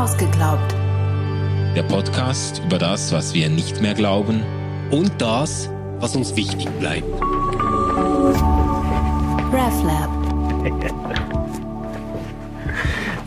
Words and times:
Ausgeglaubt. 0.00 0.74
Der 1.76 1.82
Podcast 1.82 2.62
über 2.64 2.78
das, 2.78 3.12
was 3.12 3.34
wir 3.34 3.50
nicht 3.50 3.82
mehr 3.82 3.92
glauben 3.92 4.42
und 4.90 5.12
das, 5.20 5.68
was 5.98 6.16
uns 6.16 6.34
wichtig 6.36 6.70
bleibt. 6.78 7.04
RefLab. 9.52 10.08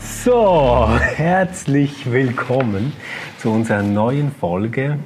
So, 0.00 0.88
herzlich 0.98 2.10
willkommen 2.10 2.92
zu 3.38 3.52
unserer 3.52 3.84
neuen 3.84 4.32
Folge 4.32 4.98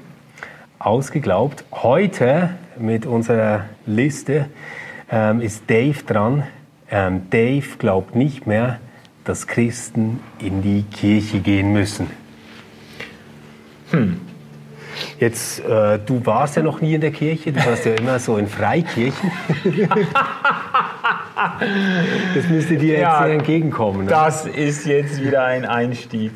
Ausgeglaubt. 0.79 1.67
Heute 1.73 2.49
mit 2.79 3.05
unserer 3.05 3.67
Liste 3.85 4.49
ähm, 5.11 5.43
ist 5.43 5.65
Dave 5.69 6.03
dran. 6.07 6.45
Ähm, 6.91 7.29
Dave 7.29 7.77
glaubt 7.79 8.15
nicht 8.17 8.47
mehr, 8.47 8.79
dass 9.29 9.47
Christen 9.47 10.21
in 10.39 10.63
die 10.63 10.85
Kirche 10.85 11.41
gehen 11.41 11.71
müssen. 11.71 12.09
Hm. 13.91 14.21
Jetzt, 15.21 15.61
äh, 15.61 15.99
du 15.99 16.25
warst 16.25 16.57
ja 16.57 16.63
noch 16.63 16.81
nie 16.81 16.95
in 16.95 17.03
der 17.03 17.11
Kirche, 17.11 17.53
du 17.53 17.65
warst 17.65 17.85
ja 17.85 17.93
immer 17.93 18.19
so 18.19 18.39
in 18.39 18.49
Freikirchen. 18.49 19.31
das 22.35 22.49
müsste 22.49 22.79
dir 22.79 22.95
jetzt 22.95 23.03
ja, 23.03 23.27
entgegenkommen. 23.27 24.07
Ne? 24.07 24.11
Das 24.11 24.47
ist 24.47 24.87
jetzt 24.87 25.23
wieder 25.23 25.45
ein 25.45 25.67
Einstieg. 25.67 26.33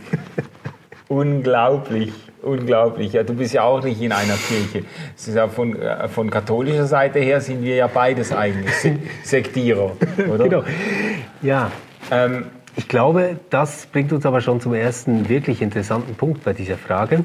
Unglaublich, 1.08 2.12
unglaublich. 2.42 3.14
Ja, 3.14 3.22
du 3.22 3.32
bist 3.32 3.54
ja 3.54 3.62
auch 3.62 3.82
nicht 3.82 4.02
in 4.02 4.12
einer 4.12 4.36
Kirche. 4.36 4.84
Es 5.16 5.28
ist 5.28 5.34
ja 5.34 5.48
von, 5.48 5.80
äh, 5.80 6.08
von 6.08 6.28
katholischer 6.28 6.86
Seite 6.86 7.20
her 7.20 7.40
sind 7.40 7.62
wir 7.62 7.74
ja 7.74 7.86
beides 7.86 8.32
eigentlich 8.32 8.74
Sektierer, 9.22 9.92
oder? 10.28 10.44
Genau. 10.44 10.64
Ja. 11.40 11.72
Ähm, 12.10 12.44
ich 12.76 12.88
glaube, 12.88 13.38
das 13.50 13.86
bringt 13.86 14.12
uns 14.12 14.24
aber 14.24 14.40
schon 14.40 14.60
zum 14.60 14.72
ersten 14.72 15.28
wirklich 15.28 15.60
interessanten 15.60 16.14
Punkt 16.14 16.42
bei 16.42 16.52
dieser 16.52 16.78
Frage. 16.78 17.24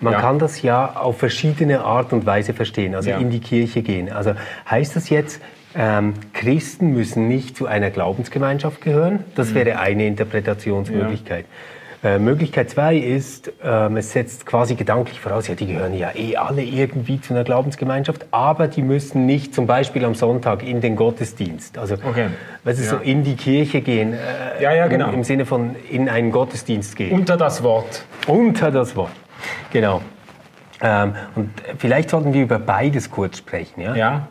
Man 0.00 0.12
ja. 0.14 0.20
kann 0.20 0.38
das 0.38 0.62
ja 0.62 0.96
auf 0.96 1.18
verschiedene 1.18 1.80
Art 1.82 2.12
und 2.12 2.26
Weise 2.26 2.52
verstehen, 2.52 2.94
also 2.94 3.10
ja. 3.10 3.18
in 3.18 3.30
die 3.30 3.40
Kirche 3.40 3.82
gehen. 3.82 4.10
Also 4.10 4.34
heißt 4.68 4.96
das 4.96 5.08
jetzt, 5.08 5.40
ähm, 5.76 6.14
Christen 6.32 6.92
müssen 6.92 7.28
nicht 7.28 7.56
zu 7.56 7.66
einer 7.66 7.90
Glaubensgemeinschaft 7.90 8.80
gehören? 8.80 9.24
Das 9.34 9.50
mhm. 9.50 9.54
wäre 9.54 9.78
eine 9.78 10.06
Interpretationsmöglichkeit. 10.06 11.44
Ja. 11.44 11.77
Äh, 12.04 12.20
Möglichkeit 12.20 12.70
zwei 12.70 12.96
ist, 12.96 13.52
ähm, 13.62 13.96
es 13.96 14.12
setzt 14.12 14.46
quasi 14.46 14.76
gedanklich 14.76 15.18
voraus, 15.18 15.48
ja, 15.48 15.56
die 15.56 15.66
gehören 15.66 15.94
ja 15.94 16.14
eh 16.14 16.36
alle 16.36 16.62
irgendwie 16.62 17.20
zu 17.20 17.34
einer 17.34 17.42
Glaubensgemeinschaft, 17.42 18.26
aber 18.30 18.68
die 18.68 18.82
müssen 18.82 19.26
nicht 19.26 19.52
zum 19.52 19.66
Beispiel 19.66 20.04
am 20.04 20.14
Sonntag 20.14 20.62
in 20.62 20.80
den 20.80 20.94
Gottesdienst. 20.94 21.76
Also, 21.76 21.94
okay. 21.94 22.28
weil 22.62 22.74
sie 22.76 22.84
ja. 22.84 22.90
so 22.90 22.96
in 22.98 23.24
die 23.24 23.34
Kirche 23.34 23.80
gehen, 23.80 24.12
äh, 24.12 24.62
ja, 24.62 24.72
ja, 24.72 24.86
genau. 24.86 25.08
im, 25.08 25.14
im 25.14 25.24
Sinne 25.24 25.44
von 25.44 25.74
in 25.90 26.08
einen 26.08 26.30
Gottesdienst 26.30 26.94
gehen. 26.94 27.12
Unter 27.12 27.36
das 27.36 27.64
Wort. 27.64 28.04
Unter 28.28 28.70
das 28.70 28.94
Wort, 28.94 29.10
genau. 29.72 30.00
Ähm, 30.80 31.14
und 31.34 31.50
vielleicht 31.78 32.10
sollten 32.10 32.32
wir 32.32 32.42
über 32.42 32.60
beides 32.60 33.10
kurz 33.10 33.38
sprechen, 33.38 33.80
ja? 33.80 33.96
Ja. 33.96 34.28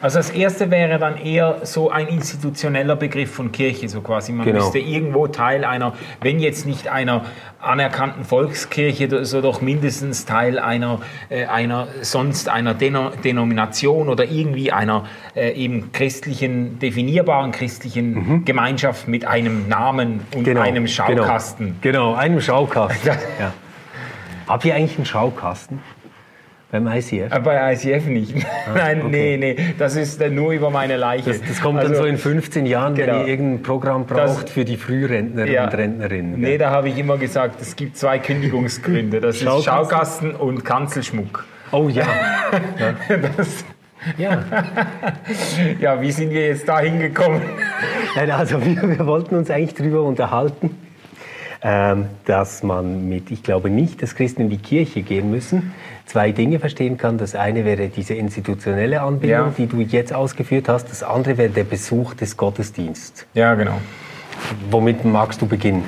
Also 0.00 0.18
das 0.18 0.30
erste 0.30 0.70
wäre 0.70 1.00
dann 1.00 1.16
eher 1.16 1.60
so 1.64 1.90
ein 1.90 2.06
institutioneller 2.06 2.94
Begriff 2.94 3.32
von 3.32 3.50
Kirche, 3.50 3.88
so 3.88 4.00
quasi. 4.00 4.30
Man 4.30 4.46
genau. 4.46 4.60
müsste 4.60 4.78
irgendwo 4.78 5.26
Teil 5.26 5.64
einer, 5.64 5.92
wenn 6.20 6.38
jetzt 6.38 6.66
nicht 6.66 6.86
einer 6.86 7.24
anerkannten 7.60 8.24
Volkskirche, 8.24 9.24
so 9.24 9.40
doch 9.40 9.60
mindestens 9.60 10.24
Teil 10.24 10.60
einer, 10.60 11.00
äh, 11.30 11.46
einer 11.46 11.88
sonst 12.02 12.48
einer 12.48 12.74
Deno 12.74 13.10
Denomination 13.24 14.08
oder 14.08 14.24
irgendwie 14.24 14.70
einer 14.70 15.04
äh, 15.34 15.52
eben 15.54 15.90
christlichen, 15.90 16.78
definierbaren 16.78 17.50
christlichen 17.50 18.12
mhm. 18.12 18.44
Gemeinschaft 18.44 19.08
mit 19.08 19.24
einem 19.24 19.68
Namen 19.68 20.20
und 20.32 20.44
genau. 20.44 20.60
einem 20.60 20.84
genau. 20.84 20.94
Schaukasten. 20.94 21.76
Genau, 21.80 22.10
genau 22.10 22.14
einem 22.14 22.40
Schaukasten. 22.40 23.10
ja. 23.40 23.52
Habt 24.46 24.64
ihr 24.64 24.76
eigentlich 24.76 24.96
einen 24.96 25.06
Schaukasten? 25.06 25.80
Beim 26.70 26.86
ICF? 26.86 27.32
Äh, 27.32 27.40
bei 27.40 27.72
ICF 27.72 28.06
nicht. 28.06 28.34
Ah, 28.68 28.72
Nein, 28.74 29.00
okay. 29.00 29.38
nee, 29.38 29.54
nee, 29.54 29.74
das 29.78 29.96
ist 29.96 30.20
nur 30.30 30.52
über 30.52 30.68
meine 30.68 30.98
Leiche. 30.98 31.30
Das, 31.30 31.40
das 31.40 31.62
kommt 31.62 31.78
also, 31.78 31.94
dann 31.94 32.02
so 32.02 32.06
in 32.06 32.18
15 32.18 32.66
Jahren, 32.66 32.94
genau. 32.94 33.14
wenn 33.14 33.20
ihr 33.22 33.28
irgendein 33.28 33.62
Programm 33.62 34.04
braucht 34.04 34.44
das, 34.44 34.50
für 34.50 34.66
die 34.66 34.76
Frührentner 34.76 35.46
ja, 35.46 35.64
und 35.64 35.74
Rentnerinnen. 35.74 36.38
Nee, 36.38 36.58
da 36.58 36.70
habe 36.70 36.90
ich 36.90 36.98
immer 36.98 37.16
gesagt, 37.16 37.62
es 37.62 37.76
gibt 37.76 37.96
zwei 37.96 38.18
Kündigungsgründe. 38.18 39.20
Das 39.20 39.40
ist 39.40 39.64
Schaukasten 39.64 40.34
und 40.34 40.66
Kanzelschmuck. 40.66 41.46
Oh 41.72 41.88
ja. 41.88 42.04
ja. 42.78 43.16
Das, 43.38 43.64
ja. 44.18 44.44
ja, 45.80 46.00
wie 46.02 46.12
sind 46.12 46.30
wir 46.30 46.46
jetzt 46.46 46.68
da 46.68 46.80
hingekommen? 46.80 47.40
Nein, 48.14 48.30
also 48.30 48.62
wir, 48.62 48.98
wir 48.98 49.06
wollten 49.06 49.34
uns 49.34 49.50
eigentlich 49.50 49.74
darüber 49.74 50.02
unterhalten, 50.02 50.76
ähm, 51.62 52.06
dass 52.26 52.62
man 52.62 53.08
mit, 53.08 53.30
ich 53.30 53.42
glaube 53.42 53.70
nicht, 53.70 54.02
dass 54.02 54.14
Christen 54.14 54.42
in 54.42 54.50
die 54.50 54.58
Kirche 54.58 55.02
gehen 55.02 55.30
müssen, 55.30 55.72
zwei 56.08 56.32
Dinge 56.32 56.58
verstehen 56.58 56.96
kann. 56.96 57.18
Das 57.18 57.34
eine 57.34 57.64
wäre 57.64 57.88
diese 57.88 58.14
institutionelle 58.14 59.02
Anbindung, 59.02 59.48
ja. 59.48 59.54
die 59.56 59.66
du 59.66 59.80
jetzt 59.80 60.12
ausgeführt 60.12 60.68
hast. 60.68 60.86
Das 60.86 61.02
andere 61.02 61.36
wäre 61.36 61.50
der 61.50 61.64
Besuch 61.64 62.14
des 62.14 62.36
Gottesdienstes. 62.36 63.26
Ja, 63.34 63.54
genau. 63.54 63.80
Womit 64.70 65.04
magst 65.04 65.42
du 65.42 65.46
beginnen? 65.46 65.84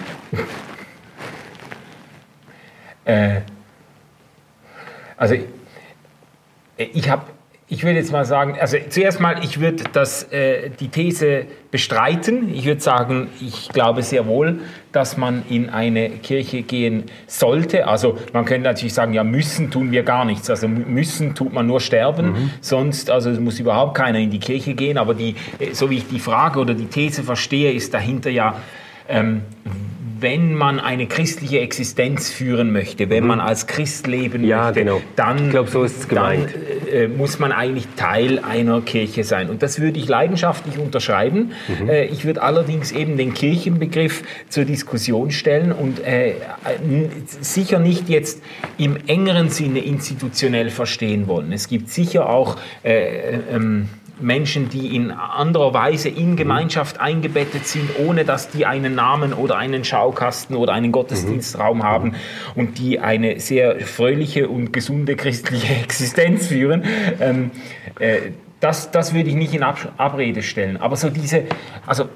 äh, 3.04 3.41
also 5.16 5.34
ich 6.76 7.10
habe 7.10 7.22
ich 7.72 7.84
würde 7.84 7.98
jetzt 7.98 8.10
mal 8.10 8.25
sagen, 8.25 8.56
also 8.60 8.76
zuerst 8.88 9.20
mal, 9.20 9.44
ich 9.44 9.60
würde 9.60 9.84
das, 9.92 10.25
äh, 10.32 10.70
die 10.81 10.88
These 10.88 11.44
bestreiten. 11.70 12.53
Ich 12.53 12.66
würde 12.66 12.81
sagen, 12.81 13.28
ich 13.41 13.69
glaube 13.69 14.03
sehr 14.03 14.26
wohl, 14.26 14.58
dass 14.91 15.16
man 15.16 15.44
in 15.48 15.70
eine 15.70 16.10
Kirche 16.10 16.62
gehen 16.62 17.04
sollte. 17.28 17.86
Also 17.86 18.19
man 18.32 18.44
könnte 18.44 18.64
natürlich 18.69 18.92
sagen, 18.92 19.14
ja, 19.14 19.22
müssen 19.22 19.70
tun 19.70 19.92
wir 19.92 20.03
gar 20.03 20.25
nichts. 20.25 20.50
Also 20.50 20.66
müssen 20.66 21.36
tut 21.36 21.53
man 21.53 21.69
nur 21.69 21.80
sterben, 21.80 22.32
mhm. 22.32 22.50
sonst, 22.60 23.09
also 23.09 23.30
muss 23.41 23.60
überhaupt 23.60 23.97
keiner 23.97 24.19
in 24.19 24.30
die 24.30 24.41
Kirche 24.41 24.75
gehen. 24.75 24.98
Aber 24.98 25.14
die, 25.14 25.36
äh, 25.60 25.72
so 25.72 25.91
wie 25.91 25.98
ich 25.98 26.09
die 26.09 26.19
Frage 26.19 26.59
oder 26.59 26.75
die 26.75 26.86
These 26.86 27.22
verstehe, 27.22 27.72
ist 27.72 27.94
dahinter 27.94 28.30
ja, 28.30 28.56
ähm, 29.10 29.43
wenn 30.21 30.54
man 30.54 30.81
eine 30.81 31.06
christliche 31.06 31.60
Existenz 31.60 32.31
führen 32.31 32.72
möchte, 32.72 33.10
wenn 33.10 33.25
mhm. 33.25 33.28
man 33.28 33.41
als 33.41 33.66
Christ 33.66 34.06
leben 34.06 34.44
ja, 34.44 34.65
möchte, 34.65 34.81
genau. 34.81 35.00
dann, 35.16 35.47
ich 35.47 35.50
glaube, 35.50 35.71
so. 35.71 35.87
Dann, 36.10 36.47
äh, 36.93 37.09
muss 37.09 37.38
man 37.38 37.53
eigentlich 37.53 37.87
Teil 37.97 38.38
einer 38.38 38.81
Kirche 38.81 39.25
sein. 39.25 39.48
Und 39.48 39.62
das 39.62 39.81
würde 39.81 39.98
ich 39.98 40.09
leidenschaftlich 40.09 40.78
unterschreiben. 40.78 41.53
Mhm. 41.69 41.88
Äh, 41.88 42.04
ich 42.06 42.25
würde 42.25 42.43
allerdings 42.43 42.93
eben 42.93 43.16
den 43.16 43.34
Kirchenbegriff 43.34 44.22
zur 44.48 44.65
Diskussion 44.65 45.31
stellen 45.31 45.72
und 45.72 46.04
äh, 46.04 46.34
sicher 47.41 47.78
nicht 47.78 48.09
jetzt 48.09 48.42
im 48.77 48.97
engeren 49.06 49.48
Sinne 49.48 49.81
institutionell 49.81 50.71
verstehen 50.71 51.28
wollen. 51.28 51.53
Es 51.53 51.69
gibt 51.69 51.88
sicher 51.88 52.28
auch 52.28 52.56
äh, 52.82 53.38
ähm, 53.54 53.88
Menschen, 54.20 54.69
die 54.69 54.94
in 54.94 55.10
anderer 55.10 55.75
Weise 55.75 56.08
in 56.08 56.36
Gemeinschaft 56.36 57.00
eingebettet 57.00 57.66
sind, 57.66 57.91
ohne 57.98 58.25
dass 58.25 58.50
die 58.50 58.66
einen 58.66 58.94
Namen 58.94 59.32
oder 59.32 59.56
einen 59.56 59.84
Schaukasten 59.84 60.56
oder 60.56 60.72
einen 60.72 60.92
Gottesdienstraum 60.92 61.78
mhm. 61.78 61.82
haben 61.82 62.14
und 62.54 62.78
die 62.78 63.00
eine 63.00 63.41
sehr 63.41 63.80
fröhliche 63.80 64.48
und 64.48 64.72
gesunde 64.72 65.16
christliche 65.16 65.75
Existenz 65.82 66.47
führen. 66.47 66.84
Ähm, 67.20 67.50
äh, 67.98 68.32
das, 68.60 68.91
das 68.91 69.14
würde 69.14 69.30
ich 69.30 69.36
nicht 69.36 69.54
in 69.54 69.62
Abrede 69.62 70.42
stellen. 70.42 70.76
Aber 70.76 70.97
so 70.97 71.09
diese, 71.09 71.44
also 71.86 72.09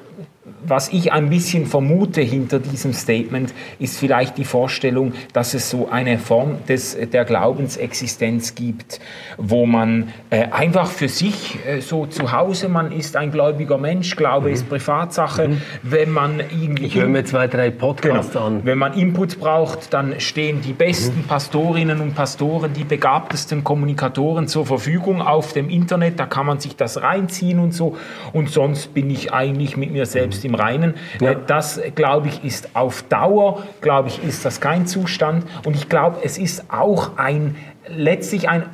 was 0.66 0.92
ich 0.92 1.12
ein 1.12 1.30
bisschen 1.30 1.66
vermute 1.66 2.20
hinter 2.20 2.58
diesem 2.58 2.92
Statement, 2.92 3.54
ist 3.78 3.98
vielleicht 3.98 4.38
die 4.38 4.44
Vorstellung, 4.44 5.12
dass 5.32 5.54
es 5.54 5.70
so 5.70 5.88
eine 5.88 6.18
Form 6.18 6.58
des, 6.68 6.96
der 7.12 7.24
Glaubensexistenz 7.24 8.54
gibt, 8.54 9.00
wo 9.38 9.66
man 9.66 10.08
äh, 10.30 10.46
einfach 10.50 10.90
für 10.90 11.08
sich 11.08 11.58
äh, 11.66 11.80
so 11.80 12.06
zu 12.06 12.32
Hause, 12.32 12.68
man 12.68 12.92
ist 12.92 13.16
ein 13.16 13.30
gläubiger 13.30 13.78
Mensch, 13.78 14.16
Glaube 14.16 14.48
mhm. 14.48 14.54
ist 14.54 14.68
Privatsache, 14.68 15.48
mhm. 15.48 15.60
wenn 15.82 16.10
man 16.10 16.40
irgendwie... 16.40 16.86
Ich 16.86 16.94
höre 16.94 17.08
mir 17.08 17.24
zwei, 17.24 17.46
drei 17.46 17.70
Podcasts 17.70 18.32
genau, 18.32 18.46
an. 18.46 18.60
Wenn 18.64 18.78
man 18.78 18.94
Input 18.94 19.38
braucht, 19.40 19.92
dann 19.92 20.20
stehen 20.20 20.62
die 20.62 20.72
besten 20.72 21.20
mhm. 21.20 21.24
Pastorinnen 21.24 22.00
und 22.00 22.14
Pastoren, 22.14 22.72
die 22.72 22.84
begabtesten 22.84 23.64
Kommunikatoren 23.64 24.48
zur 24.48 24.66
Verfügung 24.66 25.22
auf 25.22 25.52
dem 25.52 25.68
Internet, 25.68 26.18
da 26.18 26.26
kann 26.26 26.46
man 26.46 26.60
sich 26.60 26.76
das 26.76 27.02
reinziehen 27.02 27.58
und 27.58 27.72
so 27.72 27.96
und 28.32 28.50
sonst 28.50 28.94
bin 28.94 29.10
ich 29.10 29.32
eigentlich 29.32 29.76
mit 29.76 29.92
mir 29.92 30.06
selbst 30.06 30.44
im 30.44 30.53
Reinen. 30.54 30.94
Ja. 31.20 31.32
Äh, 31.32 31.36
das, 31.46 31.80
glaube 31.94 32.28
ich, 32.28 32.44
ist 32.44 32.74
auf 32.74 33.02
Dauer, 33.04 33.62
glaube 33.80 34.08
ich, 34.08 34.22
ist 34.22 34.44
das 34.44 34.60
kein 34.60 34.86
Zustand. 34.86 35.44
Und 35.64 35.76
ich 35.76 35.88
glaube, 35.88 36.18
es 36.22 36.38
ist 36.38 36.70
auch 36.70 37.16
ein, 37.16 37.56
letztlich 37.88 38.48
ein, 38.48 38.64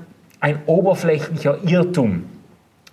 ein 0.40 0.60
oberflächlicher 0.66 1.58
Irrtum, 1.64 2.24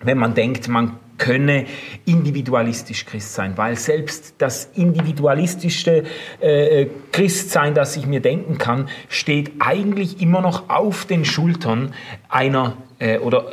wenn 0.02 0.18
man 0.18 0.34
denkt, 0.34 0.68
man 0.68 0.98
könne 1.18 1.66
individualistisch 2.06 3.06
Christ 3.06 3.34
sein, 3.34 3.54
weil 3.58 3.76
selbst 3.76 4.36
das 4.38 4.70
individualistischste 4.76 6.04
äh, 6.40 6.88
Christsein, 7.12 7.74
das 7.74 7.98
ich 7.98 8.06
mir 8.06 8.22
denken 8.22 8.58
kann, 8.58 8.90
steht 9.10 9.54
eigentlich 9.60 10.22
immer 10.22 10.42
noch 10.42 10.70
auf 10.70 11.06
den 11.06 11.26
Schultern 11.26 11.94
einer 12.30 12.78
äh, 13.00 13.18
oder 13.18 13.46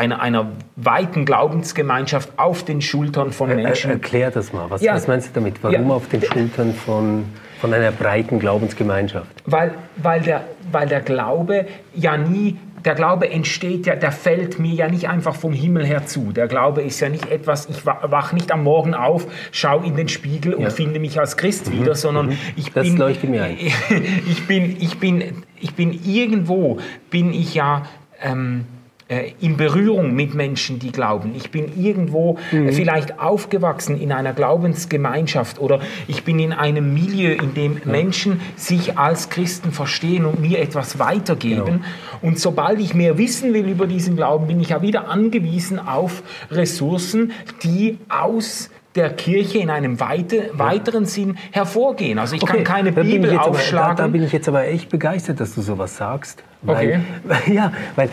einer, 0.00 0.20
einer 0.20 0.46
weiten 0.76 1.26
Glaubensgemeinschaft 1.26 2.30
auf 2.38 2.64
den 2.64 2.80
Schultern 2.80 3.32
von 3.32 3.54
Menschen. 3.54 3.90
Er, 3.90 3.96
erklär 3.96 4.30
das 4.30 4.52
mal. 4.52 4.70
Was, 4.70 4.80
ja. 4.80 4.94
was 4.94 5.06
meinst 5.06 5.28
du 5.28 5.32
damit? 5.34 5.62
Warum 5.62 5.88
ja. 5.88 5.94
auf 5.94 6.08
den 6.08 6.22
Schultern 6.22 6.74
von 6.74 7.24
Von 7.60 7.74
einer 7.74 7.92
breiten 7.92 8.38
Glaubensgemeinschaft. 8.38 9.42
Weil, 9.44 9.74
weil, 9.96 10.22
der, 10.22 10.44
weil 10.72 10.88
der 10.88 11.02
Glaube 11.02 11.66
ja 11.94 12.16
nie 12.16 12.56
der 12.84 12.94
Glaube 12.94 13.30
entsteht 13.30 13.84
ja, 13.86 13.94
der 13.94 14.12
fällt 14.12 14.58
mir 14.58 14.72
ja 14.72 14.88
nicht 14.88 15.08
einfach 15.08 15.34
vom 15.34 15.52
Himmel 15.52 15.84
her 15.84 16.06
zu. 16.06 16.32
Der 16.32 16.48
Glaube 16.48 16.80
ist 16.80 17.00
ja 17.00 17.10
nicht 17.10 17.30
etwas, 17.30 17.68
ich 17.68 17.84
wach 17.84 18.32
nicht 18.32 18.50
am 18.52 18.64
Morgen 18.64 18.94
auf, 18.94 19.26
schaue 19.52 19.84
in 19.84 19.96
den 19.96 20.08
Spiegel 20.08 20.54
und 20.54 20.62
ja. 20.62 20.70
finde 20.70 20.98
mich 20.98 21.20
als 21.20 21.36
Christ 21.36 21.68
mhm. 21.68 21.80
wieder, 21.80 21.94
sondern 21.94 22.28
mhm. 22.28 22.38
ich 22.56 22.72
das 22.72 22.84
bin, 22.84 22.96
leuchtet 22.96 23.28
mir 23.28 23.44
ein. 23.44 23.58
ich 24.30 24.46
bin, 24.46 24.76
ich 24.80 24.98
bin, 24.98 25.44
ich 25.60 25.74
bin 25.74 25.92
irgendwo, 26.04 26.78
bin 27.10 27.34
ich 27.34 27.54
ja, 27.54 27.82
ähm, 28.22 28.64
äh, 28.64 28.79
in 29.40 29.56
Berührung 29.56 30.14
mit 30.14 30.34
Menschen, 30.34 30.78
die 30.78 30.92
glauben. 30.92 31.32
Ich 31.34 31.50
bin 31.50 31.82
irgendwo 31.82 32.38
äh, 32.52 32.56
mhm. 32.56 32.72
vielleicht 32.72 33.18
aufgewachsen 33.18 34.00
in 34.00 34.12
einer 34.12 34.32
Glaubensgemeinschaft 34.32 35.58
oder 35.58 35.80
ich 36.06 36.22
bin 36.24 36.38
in 36.38 36.52
einem 36.52 36.94
Milieu, 36.94 37.32
in 37.32 37.54
dem 37.54 37.78
ja. 37.78 37.90
Menschen 37.90 38.40
sich 38.56 38.98
als 38.98 39.28
Christen 39.28 39.72
verstehen 39.72 40.24
und 40.24 40.40
mir 40.40 40.60
etwas 40.60 40.98
weitergeben. 40.98 41.64
Genau. 41.64 41.84
Und 42.22 42.38
sobald 42.38 42.80
ich 42.80 42.94
mehr 42.94 43.18
wissen 43.18 43.52
will 43.52 43.68
über 43.68 43.86
diesen 43.86 44.14
Glauben, 44.14 44.46
bin 44.46 44.60
ich 44.60 44.68
ja 44.68 44.80
wieder 44.80 45.08
angewiesen 45.08 45.78
auf 45.78 46.22
Ressourcen, 46.50 47.32
die 47.64 47.98
aus 48.08 48.70
der 48.94 49.10
Kirche 49.10 49.58
in 49.58 49.70
einem 49.70 50.00
weite, 50.00 50.50
weiteren 50.52 51.04
Sinn 51.04 51.36
hervorgehen. 51.52 52.18
Also 52.18 52.34
ich 52.34 52.42
okay, 52.42 52.58
kann 52.58 52.64
keine 52.64 52.92
Bibel 52.92 53.38
aufschlagen. 53.38 53.86
Aber, 53.86 53.94
da, 53.94 54.02
da, 54.04 54.08
bin 54.08 54.22
ich 54.22 54.32
jetzt 54.32 54.48
aber 54.48 54.66
echt 54.66 54.88
begeistert, 54.88 55.40
dass 55.40 55.54
du 55.54 55.62
sowas 55.62 55.96
sagst. 55.96 56.42
Weil, 56.62 57.02
okay. 57.24 57.52
ja, 57.54 57.72
weil 57.94 58.10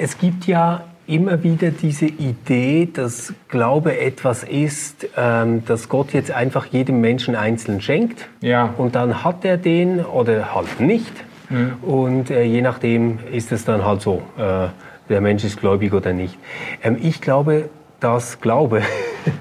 es 0.00 0.18
gibt 0.18 0.46
ja 0.46 0.82
immer 1.06 1.42
wieder 1.42 1.70
diese 1.70 2.06
Idee, 2.06 2.88
dass 2.92 3.34
Glaube 3.48 3.98
etwas 3.98 4.44
ist, 4.44 5.06
ähm, 5.16 5.64
dass 5.66 5.88
Gott 5.88 6.12
jetzt 6.12 6.30
einfach 6.30 6.66
jedem 6.66 7.00
Menschen 7.00 7.34
einzeln 7.34 7.80
schenkt. 7.80 8.28
Ja. 8.40 8.72
Und 8.78 8.94
dann 8.94 9.24
hat 9.24 9.44
er 9.44 9.56
den 9.56 10.04
oder 10.04 10.54
halt 10.54 10.80
nicht. 10.80 11.12
Mhm. 11.50 11.72
Und 11.82 12.30
äh, 12.30 12.44
je 12.44 12.62
nachdem 12.62 13.18
ist 13.32 13.52
es 13.52 13.64
dann 13.64 13.84
halt 13.84 14.00
so, 14.00 14.22
äh, 14.38 14.68
der 15.08 15.20
Mensch 15.20 15.44
ist 15.44 15.60
gläubig 15.60 15.92
oder 15.92 16.12
nicht. 16.12 16.38
Ähm, 16.82 16.96
ich 17.00 17.20
glaube, 17.20 17.68
dass 18.00 18.40
Glaube 18.40 18.82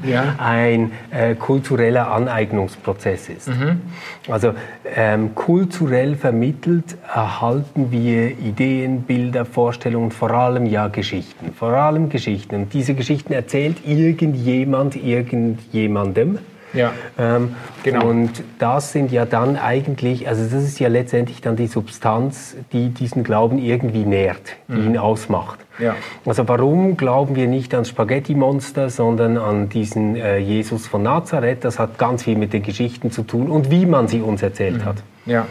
ja. 0.03 0.35
ein 0.37 0.91
äh, 1.11 1.35
kultureller 1.35 2.11
Aneignungsprozess 2.11 3.29
ist. 3.29 3.47
Mhm. 3.47 3.81
Also 4.27 4.53
ähm, 4.95 5.33
kulturell 5.35 6.15
vermittelt 6.15 6.97
erhalten 7.13 7.91
wir 7.91 8.31
Ideen, 8.31 9.03
Bilder, 9.03 9.45
Vorstellungen, 9.45 10.11
vor 10.11 10.31
allem 10.31 10.65
ja 10.65 10.87
Geschichten. 10.87 11.53
Vor 11.53 11.69
allem 11.69 12.09
Geschichten. 12.09 12.55
Und 12.55 12.73
diese 12.73 12.93
Geschichten 12.93 13.33
erzählt 13.33 13.77
irgendjemand 13.85 14.95
irgendjemandem. 14.95 16.39
Ja, 16.73 16.93
ähm, 17.17 17.55
genau. 17.83 18.05
Und 18.05 18.43
das 18.59 18.91
sind 18.91 19.11
ja 19.11 19.25
dann 19.25 19.57
eigentlich, 19.57 20.27
also 20.27 20.43
das 20.43 20.63
ist 20.63 20.79
ja 20.79 20.87
letztendlich 20.87 21.41
dann 21.41 21.55
die 21.55 21.67
Substanz, 21.67 22.55
die 22.71 22.89
diesen 22.89 23.23
Glauben 23.23 23.57
irgendwie 23.57 24.05
nährt, 24.05 24.55
die 24.67 24.73
mhm. 24.73 24.87
ihn 24.87 24.97
ausmacht. 24.97 25.59
Ja. 25.79 25.95
Also 26.25 26.47
warum 26.47 26.97
glauben 26.97 27.35
wir 27.35 27.47
nicht 27.47 27.73
an 27.73 27.85
Spaghetti-Monster, 27.85 28.89
sondern 28.89 29.37
an 29.37 29.69
diesen 29.69 30.15
äh, 30.15 30.37
Jesus 30.37 30.87
von 30.87 31.03
Nazareth? 31.03 31.63
Das 31.63 31.79
hat 31.79 31.97
ganz 31.97 32.23
viel 32.23 32.37
mit 32.37 32.53
den 32.53 32.63
Geschichten 32.63 33.11
zu 33.11 33.23
tun 33.23 33.49
und 33.49 33.71
wie 33.71 33.85
man 33.85 34.07
sie 34.07 34.21
uns 34.21 34.43
erzählt 34.43 34.79
mhm. 34.79 34.85
hat. 34.85 34.97
Ja. 35.25 35.47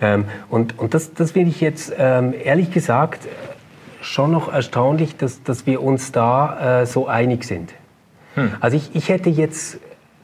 Ähm, 0.00 0.24
und 0.48 0.78
und 0.78 0.94
das, 0.94 1.12
das 1.14 1.32
finde 1.32 1.50
ich 1.50 1.60
jetzt 1.60 1.92
ähm, 1.96 2.34
ehrlich 2.42 2.72
gesagt 2.72 3.28
schon 4.00 4.32
noch 4.32 4.52
erstaunlich, 4.52 5.16
dass, 5.16 5.42
dass 5.42 5.66
wir 5.66 5.82
uns 5.82 6.10
da 6.10 6.80
äh, 6.80 6.86
so 6.86 7.06
einig 7.06 7.44
sind. 7.44 7.74
Hm. 8.34 8.52
Also 8.60 8.76
ich, 8.76 8.94
ich 8.94 9.08
hätte 9.08 9.30
jetzt 9.30 9.78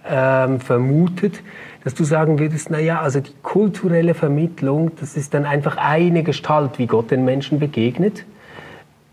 ähm, 0.09 0.61
vermutet, 0.61 1.43
dass 1.85 1.95
du 1.95 2.05
sagen 2.05 2.39
würdest, 2.39 2.71
na 2.71 2.79
ja, 2.79 3.01
also 3.01 3.21
die 3.21 3.33
kulturelle 3.43 4.15
Vermittlung, 4.15 4.93
das 4.99 5.17
ist 5.17 5.35
dann 5.35 5.45
einfach 5.45 5.77
eine 5.77 6.23
Gestalt, 6.23 6.79
wie 6.79 6.87
Gott 6.87 7.11
den 7.11 7.25
Menschen 7.25 7.61
begegnet. 7.61 8.25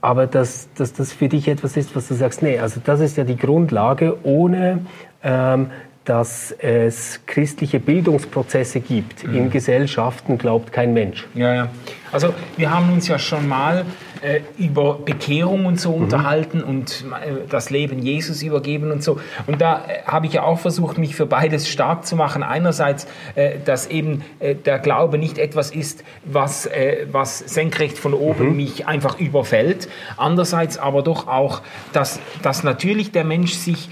Aber 0.02 0.28
dass, 0.28 0.68
dass 0.76 0.92
das 0.94 1.14
für 1.14 1.30
dich 1.30 1.48
etwas 1.48 1.78
ist, 1.78 1.96
was 1.96 2.08
du 2.08 2.16
sagst, 2.16 2.42
nee, 2.42 2.60
also 2.60 2.82
das 2.84 3.00
ist 3.00 3.16
ja 3.16 3.24
die 3.24 3.38
Grundlage, 3.38 4.18
ohne 4.24 4.80
ähm, 5.24 5.68
dass 6.04 6.52
es 6.60 7.22
christliche 7.26 7.80
Bildungsprozesse 7.80 8.82
gibt. 8.82 9.26
Mhm. 9.26 9.36
In 9.36 9.50
Gesellschaften 9.50 10.38
glaubt 10.38 10.74
kein 10.74 10.94
Mensch. 10.94 11.28
Ja, 11.34 11.54
ja. 11.54 11.70
Also 12.12 12.34
wir 12.58 12.74
haben 12.74 12.92
uns 12.92 13.08
ja 13.08 13.18
schon 13.18 13.48
mal 13.48 13.86
äh, 14.24 14.42
über 14.58 15.00
Bekehrung 15.00 15.66
und 15.66 15.80
so 15.80 15.96
mhm. 15.96 16.04
unterhalten 16.04 16.64
und 16.64 17.04
äh, 17.26 17.48
das 17.50 17.70
Leben 17.70 18.00
Jesus 18.00 18.42
übergeben 18.42 18.92
und 18.92 19.04
so. 19.04 19.20
Und 19.48 19.60
da 19.62 19.86
äh, 19.86 20.04
habe 20.06 20.28
ich 20.28 20.34
ja 20.34 20.44
auch 20.44 20.60
versucht, 20.60 20.98
mich 20.98 21.16
für 21.16 21.26
beides 21.26 21.68
stark 21.68 22.06
zu 22.06 22.16
machen. 22.16 22.42
Einerseits, 22.42 23.06
äh, 23.36 23.60
dass 23.66 23.88
eben 23.88 24.24
äh, 24.40 24.56
der 24.56 24.80
Glaube 24.80 25.18
nicht 25.18 25.38
etwas 25.38 25.72
ist, 25.72 26.06
was, 26.24 26.66
äh, 26.68 27.06
was 27.12 27.40
senkrecht 27.40 27.98
von 27.98 28.14
oben 28.14 28.52
mhm. 28.52 28.56
mich 28.56 28.88
einfach 28.88 29.20
überfällt. 29.20 29.90
Andererseits 30.16 30.78
aber 30.78 31.02
doch 31.02 31.28
auch, 31.28 31.62
dass, 31.92 32.22
dass 32.42 32.64
natürlich 32.64 33.12
der 33.12 33.26
Mensch 33.26 33.54
sich 33.54 33.90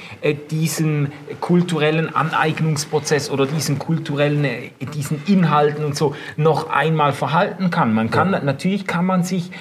diesen 0.49 1.11
kulturellen 1.41 2.15
Aneignungsprozess 2.15 3.29
oder 3.29 3.45
diesen 3.45 3.79
kulturellen, 3.79 4.47
diesen 4.93 5.21
Inhalten 5.27 5.83
und 5.83 5.95
so 5.95 6.15
noch 6.37 6.69
einmal 6.69 7.11
verhalten 7.11 7.69
kann. 7.69 7.93
Man 7.93 8.11
kann, 8.11 8.31
natürlich 8.31 8.87
kann 8.87 9.05
man 9.05 9.23
sich 9.23 9.51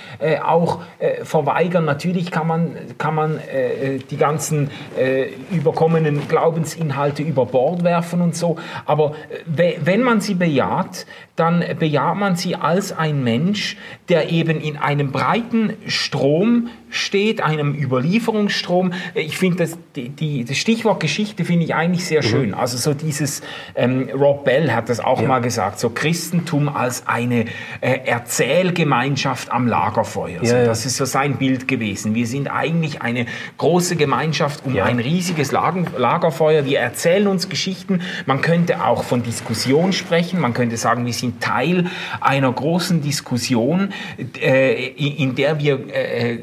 auch 0.44 0.59
auch 0.60 0.80
äh, 0.98 1.24
verweigern. 1.24 1.84
Natürlich 1.84 2.30
kann 2.30 2.46
man, 2.46 2.76
kann 2.98 3.14
man 3.14 3.38
äh, 3.38 3.98
die 3.98 4.16
ganzen 4.16 4.70
äh, 4.98 5.30
überkommenen 5.50 6.28
Glaubensinhalte 6.28 7.22
über 7.22 7.46
Bord 7.46 7.82
werfen 7.82 8.20
und 8.20 8.36
so. 8.36 8.56
Aber 8.86 9.14
äh, 9.56 9.74
wenn 9.82 10.02
man 10.02 10.20
sie 10.20 10.34
bejaht, 10.34 11.06
dann 11.36 11.64
bejaht 11.78 12.16
man 12.16 12.36
sie 12.36 12.54
als 12.56 12.92
ein 12.92 13.24
Mensch, 13.24 13.76
der 14.08 14.30
eben 14.30 14.60
in 14.60 14.76
einem 14.76 15.10
breiten 15.10 15.74
Strom 15.86 16.68
steht, 16.90 17.42
einem 17.42 17.74
Überlieferungsstrom. 17.74 18.92
Ich 19.14 19.38
finde 19.38 19.58
das, 19.58 19.78
die, 19.96 20.08
die, 20.10 20.44
das 20.44 20.58
Stichwort 20.58 21.00
Geschichte 21.00 21.44
finde 21.44 21.64
ich 21.64 21.74
eigentlich 21.74 22.04
sehr 22.04 22.22
mhm. 22.22 22.26
schön. 22.26 22.54
Also 22.54 22.76
so 22.76 22.94
dieses, 22.94 23.42
ähm, 23.74 24.08
Rob 24.12 24.44
Bell 24.44 24.72
hat 24.72 24.88
das 24.88 25.00
auch 25.00 25.22
ja. 25.22 25.28
mal 25.28 25.40
gesagt, 25.40 25.80
so 25.80 25.90
Christentum 25.90 26.68
als 26.68 27.06
eine 27.06 27.46
äh, 27.80 28.00
Erzählgemeinschaft 28.04 29.50
am 29.50 29.66
Lagerfeuer. 29.66 30.42
Ja, 30.42 30.58
ja. 30.58 30.64
Das 30.64 30.86
ist 30.86 30.96
so 30.96 31.04
sein 31.04 31.36
Bild 31.36 31.68
gewesen. 31.68 32.14
Wir 32.14 32.26
sind 32.26 32.48
eigentlich 32.48 33.02
eine 33.02 33.26
große 33.58 33.96
Gemeinschaft 33.96 34.64
um 34.66 34.76
ein 34.78 34.98
riesiges 34.98 35.52
Lager, 35.52 35.84
Lagerfeuer. 35.96 36.64
Wir 36.64 36.80
erzählen 36.80 37.26
uns 37.26 37.48
Geschichten. 37.48 38.00
Man 38.26 38.40
könnte 38.40 38.84
auch 38.84 39.04
von 39.04 39.22
Diskussion 39.22 39.92
sprechen. 39.92 40.40
Man 40.40 40.54
könnte 40.54 40.76
sagen, 40.76 41.06
wir 41.06 41.12
sind 41.12 41.40
Teil 41.40 41.86
einer 42.20 42.52
großen 42.52 43.02
Diskussion, 43.02 43.92
äh, 44.40 44.86
in 44.86 45.34
der 45.34 45.58
wir 45.58 45.94
äh, 45.94 46.38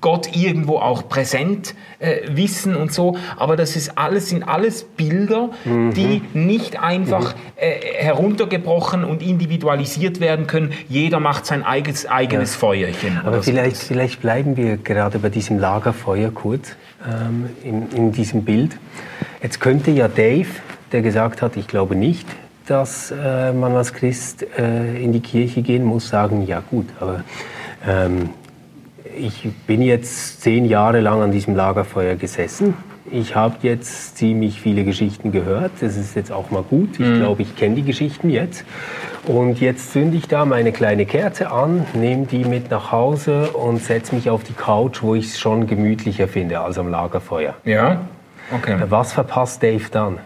Gott 0.00 0.36
irgendwo 0.36 0.78
auch 0.78 1.08
präsent 1.08 1.74
äh, 1.98 2.20
wissen 2.30 2.74
und 2.76 2.92
so. 2.92 3.16
Aber 3.36 3.56
das 3.56 3.76
ist 3.76 3.96
alles, 3.96 4.28
sind 4.28 4.42
alles 4.42 4.84
Bilder, 4.84 5.50
mhm. 5.64 5.94
die 5.94 6.22
nicht 6.34 6.80
einfach 6.80 7.34
mhm. 7.34 7.40
äh, 7.56 8.02
heruntergebrochen 8.02 9.04
und 9.04 9.22
individualisiert 9.22 10.20
werden 10.20 10.46
können. 10.46 10.72
Jeder 10.88 11.20
macht 11.20 11.46
sein 11.46 11.64
eigenes, 11.64 12.06
eigenes 12.06 12.54
ja. 12.54 12.58
Feuerchen. 12.58 13.20
Aber 13.24 13.42
vielleicht, 13.42 13.76
so. 13.76 13.86
vielleicht 13.86 14.20
bleiben 14.20 14.56
wir 14.56 14.76
gerade 14.76 15.18
bei 15.18 15.28
diesem 15.28 15.58
Lagerfeuer 15.58 16.30
kurz 16.30 16.76
ähm, 17.06 17.50
in, 17.62 17.90
in 17.92 18.12
diesem 18.12 18.44
Bild. 18.44 18.78
Jetzt 19.42 19.60
könnte 19.60 19.90
ja 19.90 20.08
Dave, 20.08 20.48
der 20.92 21.02
gesagt 21.02 21.42
hat, 21.42 21.56
ich 21.56 21.66
glaube 21.66 21.96
nicht, 21.96 22.26
dass 22.66 23.10
äh, 23.10 23.52
man 23.52 23.74
als 23.74 23.92
Christ 23.92 24.46
äh, 24.56 25.02
in 25.02 25.12
die 25.12 25.20
Kirche 25.20 25.62
gehen 25.62 25.84
muss, 25.84 26.08
sagen, 26.08 26.46
ja 26.46 26.62
gut, 26.70 26.86
aber 27.00 27.24
ähm, 27.86 28.30
ich 29.20 29.50
bin 29.66 29.82
jetzt 29.82 30.42
zehn 30.42 30.64
Jahre 30.64 31.00
lang 31.00 31.20
an 31.20 31.30
diesem 31.30 31.54
Lagerfeuer 31.54 32.16
gesessen. 32.16 32.74
Ich 33.10 33.34
habe 33.34 33.56
jetzt 33.62 34.16
ziemlich 34.16 34.60
viele 34.60 34.84
Geschichten 34.84 35.32
gehört. 35.32 35.72
Das 35.80 35.96
ist 35.96 36.14
jetzt 36.16 36.32
auch 36.32 36.50
mal 36.50 36.62
gut. 36.62 36.94
Ich 36.94 37.00
mhm. 37.00 37.18
glaube, 37.18 37.42
ich 37.42 37.56
kenne 37.56 37.76
die 37.76 37.82
Geschichten 37.82 38.30
jetzt. 38.30 38.64
Und 39.26 39.60
jetzt 39.60 39.92
zünde 39.92 40.16
ich 40.16 40.28
da 40.28 40.44
meine 40.44 40.72
kleine 40.72 41.06
Kerze 41.06 41.50
an, 41.50 41.86
nehme 41.92 42.26
die 42.26 42.44
mit 42.44 42.70
nach 42.70 42.90
Hause 42.90 43.50
und 43.50 43.82
setze 43.82 44.14
mich 44.14 44.30
auf 44.30 44.44
die 44.44 44.54
Couch, 44.54 45.02
wo 45.02 45.14
ich 45.14 45.26
es 45.26 45.38
schon 45.38 45.66
gemütlicher 45.66 46.26
finde 46.26 46.60
als 46.60 46.78
am 46.78 46.88
Lagerfeuer. 46.88 47.54
Ja, 47.64 48.00
okay. 48.50 48.78
Was 48.88 49.12
verpasst 49.12 49.62
Dave 49.62 49.84
dann? 49.90 50.18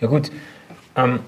Ja 0.00 0.08
gut, 0.08 0.30
ähm, 0.96 1.20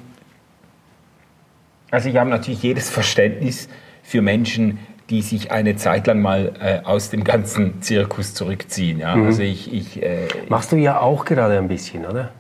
also 1.90 2.08
ich 2.08 2.16
habe 2.16 2.30
natürlich 2.30 2.62
jedes 2.62 2.88
Verständnis 2.90 3.68
für 4.10 4.22
Menschen, 4.22 4.80
die 5.08 5.22
sich 5.22 5.52
eine 5.52 5.76
Zeit 5.76 6.08
lang 6.08 6.20
mal 6.20 6.52
äh, 6.60 6.84
aus 6.84 7.10
dem 7.10 7.22
ganzen 7.22 7.80
Zirkus 7.80 8.34
zurückziehen. 8.34 8.98
Ja? 8.98 9.14
Mhm. 9.14 9.26
Also 9.26 9.42
ich, 9.42 9.72
ich, 9.72 10.02
äh, 10.02 10.26
Machst 10.48 10.72
du 10.72 10.76
ja 10.76 10.98
auch 10.98 11.24
gerade 11.24 11.56
ein 11.56 11.68
bisschen, 11.68 12.04
oder? 12.04 12.30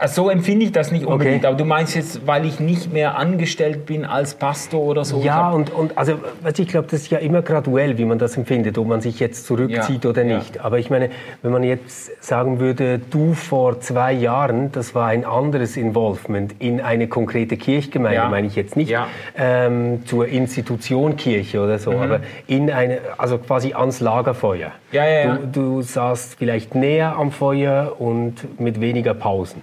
Mm, 0.00 0.06
so 0.06 0.30
empfinde 0.30 0.64
ich 0.66 0.72
das 0.72 0.90
nicht 0.90 1.04
unbedingt. 1.06 1.38
Okay. 1.38 1.46
Aber 1.46 1.56
du 1.56 1.64
meinst 1.64 1.94
jetzt, 1.94 2.26
weil 2.26 2.44
ich 2.46 2.60
nicht 2.60 2.92
mehr 2.92 3.16
angestellt 3.18 3.86
bin 3.86 4.04
als 4.04 4.34
Pastor 4.34 4.80
oder 4.82 5.04
so? 5.04 5.20
Ja, 5.20 5.50
und, 5.50 5.70
und 5.72 5.96
also, 5.98 6.14
weißt 6.42 6.58
ich 6.58 6.68
glaube, 6.68 6.88
das 6.90 7.02
ist 7.02 7.10
ja 7.10 7.18
immer 7.18 7.42
graduell, 7.42 7.98
wie 7.98 8.04
man 8.04 8.18
das 8.18 8.36
empfindet, 8.36 8.78
ob 8.78 8.86
man 8.86 9.00
sich 9.00 9.20
jetzt 9.20 9.46
zurückzieht 9.46 10.04
Ja, 10.04 10.10
oder 10.10 10.22
ja. 10.24 10.38
nicht. 10.38 10.60
Aber 10.60 10.78
ich 10.78 10.90
meine, 10.90 11.10
wenn 11.42 11.52
man 11.52 11.62
jetzt 11.62 12.22
sagen 12.24 12.60
würde, 12.60 12.98
du 12.98 13.34
vor 13.34 13.80
zwei 13.80 14.12
Jahren, 14.12 14.72
das 14.72 14.94
war 14.94 15.08
ein 15.08 15.24
anderes 15.24 15.76
Involvement 15.76 16.54
in 16.58 16.80
eine 16.80 17.08
konkrete 17.08 17.56
Kirchgemeinde, 17.56 18.16
Ja. 18.16 18.28
meine 18.28 18.46
ich 18.46 18.56
jetzt 18.56 18.76
nicht 18.76 18.90
Ja. 18.90 19.06
ähm, 19.36 20.04
zur 20.06 20.26
Institution 20.28 21.16
Kirche 21.16 21.60
oder 21.60 21.78
so, 21.78 21.92
aber 21.92 22.20
in 22.46 22.70
eine, 22.70 22.98
also 23.18 23.38
quasi 23.38 23.72
ans 23.74 24.00
Lagerfeuer. 24.00 24.68
Mhm. 24.68 24.72
Ja, 24.96 25.06
ja, 25.06 25.20
ja. 25.24 25.36
Du, 25.36 25.46
du 25.76 25.82
saßt 25.82 26.36
vielleicht 26.38 26.74
näher 26.74 27.16
am 27.16 27.30
Feuer 27.32 27.96
und 27.98 28.60
mit 28.60 28.80
weniger 28.80 29.14
Pausen. 29.14 29.62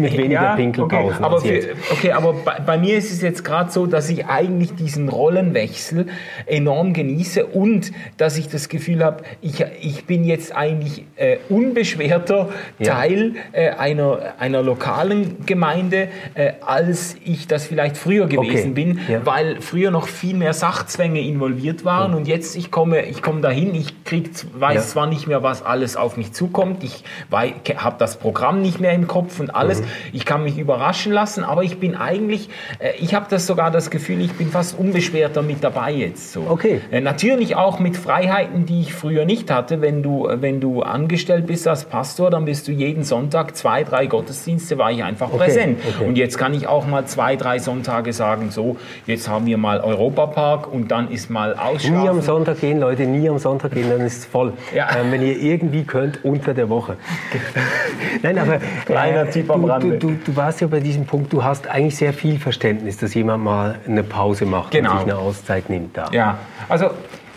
mit 0.00 0.16
weniger 0.16 0.54
Pinkelpausen. 0.56 1.24
Okay, 1.24 1.24
aber, 1.24 1.40
für, 1.40 1.60
okay, 1.92 2.12
aber 2.12 2.32
bei, 2.32 2.58
bei 2.64 2.78
mir 2.78 2.96
ist 2.96 3.12
es 3.12 3.22
jetzt 3.22 3.44
gerade 3.44 3.70
so, 3.70 3.86
dass 3.86 4.08
ich 4.10 4.26
eigentlich 4.26 4.74
diesen 4.74 5.08
Rollenwechsel 5.08 6.06
enorm 6.46 6.92
genieße 6.92 7.46
und 7.46 7.92
dass 8.16 8.36
ich 8.38 8.48
das 8.48 8.68
Gefühl 8.68 9.04
habe, 9.04 9.22
ich, 9.40 9.64
ich 9.80 10.04
bin 10.06 10.24
jetzt 10.24 10.54
eigentlich 10.54 11.04
äh, 11.16 11.36
unbeschwerter 11.48 12.48
Ja. 12.78 12.94
Teil 12.94 13.34
äh, 13.52 13.70
einer, 13.70 14.34
einer 14.38 14.62
lokalen 14.62 15.44
Gemeinde, 15.46 16.08
äh, 16.34 16.52
als 16.60 17.16
ich 17.24 17.46
das 17.46 17.66
vielleicht 17.66 17.96
früher 17.96 18.26
gewesen 18.26 18.70
Okay, 18.72 18.84
bin, 18.94 19.00
ja. 19.08 19.24
weil 19.24 19.60
früher 19.60 19.90
noch 19.90 20.08
viel 20.08 20.36
mehr 20.36 20.52
Sachzwänge 20.52 21.20
involviert 21.20 21.84
waren 21.84 22.14
und 22.14 22.26
jetzt 22.28 22.56
ich 22.56 22.70
komme, 22.70 23.02
ich 23.06 23.22
komme 23.22 23.40
dahin, 23.40 23.74
ich 23.74 24.04
krieg, 24.04 24.30
weiß 24.54 24.74
Ja. 24.74 24.80
zwar 24.82 25.06
nicht 25.06 25.26
mehr, 25.26 25.42
was 25.42 25.62
alles 25.64 25.96
auf 25.96 26.16
mich 26.16 26.32
zukommt, 26.32 26.82
ich 26.84 27.04
habe 27.32 27.96
das 27.98 28.16
Programm 28.16 28.60
nicht 28.62 28.80
mehr 28.80 28.92
im 28.92 29.06
Kopf 29.06 29.40
und 29.40 29.54
alles, 29.54 29.80
Mhm. 29.80 29.84
Ich 30.12 30.24
kann 30.24 30.42
mich 30.42 30.58
überraschen 30.58 31.12
lassen, 31.12 31.44
aber 31.44 31.62
ich 31.62 31.78
bin 31.78 31.94
eigentlich, 31.94 32.48
äh, 32.78 32.92
ich 32.98 33.14
habe 33.14 33.26
das 33.28 33.46
sogar 33.46 33.70
das 33.70 33.90
Gefühl, 33.90 34.20
ich 34.20 34.32
bin 34.32 34.48
fast 34.48 34.78
unbeschwerter 34.78 35.42
mit 35.42 35.62
dabei 35.62 35.92
jetzt. 35.92 36.32
So. 36.32 36.44
Okay. 36.48 36.80
Äh, 36.90 37.00
natürlich 37.00 37.56
auch 37.56 37.78
mit 37.78 37.96
Freiheiten, 37.96 38.66
die 38.66 38.80
ich 38.80 38.94
früher 38.94 39.24
nicht 39.24 39.50
hatte. 39.50 39.80
Wenn 39.80 40.02
du, 40.02 40.28
äh, 40.28 40.40
wenn 40.42 40.60
du 40.60 40.82
angestellt 40.82 41.46
bist 41.46 41.66
als 41.68 41.84
Pastor, 41.84 42.30
dann 42.30 42.44
bist 42.44 42.68
du 42.68 42.72
jeden 42.72 43.04
Sonntag 43.04 43.56
zwei, 43.56 43.84
drei 43.84 44.06
Gottesdienste, 44.06 44.78
war 44.78 44.90
ich 44.90 45.02
einfach 45.02 45.30
präsent. 45.30 45.80
okay. 45.86 46.06
Und 46.06 46.16
jetzt 46.16 46.38
kann 46.38 46.54
ich 46.54 46.66
auch 46.66 46.86
mal 46.86 47.06
zwei, 47.06 47.36
drei 47.36 47.58
Sonntage 47.58 48.12
sagen, 48.12 48.50
so, 48.50 48.76
jetzt 49.06 49.28
haben 49.28 49.46
wir 49.46 49.58
mal 49.58 49.80
Europapark 49.80 50.72
und 50.72 50.90
dann 50.90 51.10
ist 51.10 51.30
mal 51.30 51.54
Ausschlafen. 51.54 52.02
Nie 52.02 52.08
am 52.08 52.20
Sonntag 52.20 52.60
gehen, 52.60 52.80
Leute, 52.80 53.04
nie 53.04 53.28
am 53.28 53.38
Sonntag 53.38 53.72
gehen, 53.72 53.90
dann 53.90 54.00
ist 54.00 54.18
es 54.18 54.26
voll. 54.26 54.52
Ja. 54.74 54.88
Ähm, 54.96 55.12
wenn 55.12 55.22
ihr 55.22 55.38
irgendwie 55.38 55.84
könnt, 55.84 56.24
unter 56.24 56.54
der 56.54 56.68
Woche. 56.68 56.96
Nein, 58.22 58.38
aber 58.38 58.56
äh, 58.56 58.60
Kleiner 58.86 59.30
Tipp 59.30 59.50
am 59.50 59.64
Rande. 59.70 59.98
Du, 59.98 60.12
du, 60.12 60.36
warst 60.36 60.60
ja 60.60 60.66
bei 60.66 60.80
diesem 60.80 61.06
Punkt, 61.06 61.32
du 61.32 61.42
hast 61.44 61.68
eigentlich 61.68 61.96
sehr 61.96 62.12
viel 62.12 62.38
Verständnis, 62.38 62.96
dass 62.98 63.14
jemand 63.14 63.44
mal 63.44 63.78
eine 63.86 64.02
Pause 64.02 64.46
macht 64.46 64.72
Genau. 64.72 64.92
und 64.92 64.98
sich 64.98 65.08
eine 65.08 65.18
Auszeit 65.18 65.70
nimmt 65.70 65.96
da. 65.96 66.10
Ja, 66.12 66.38
also 66.68 66.90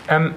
ähm, 0.08 0.34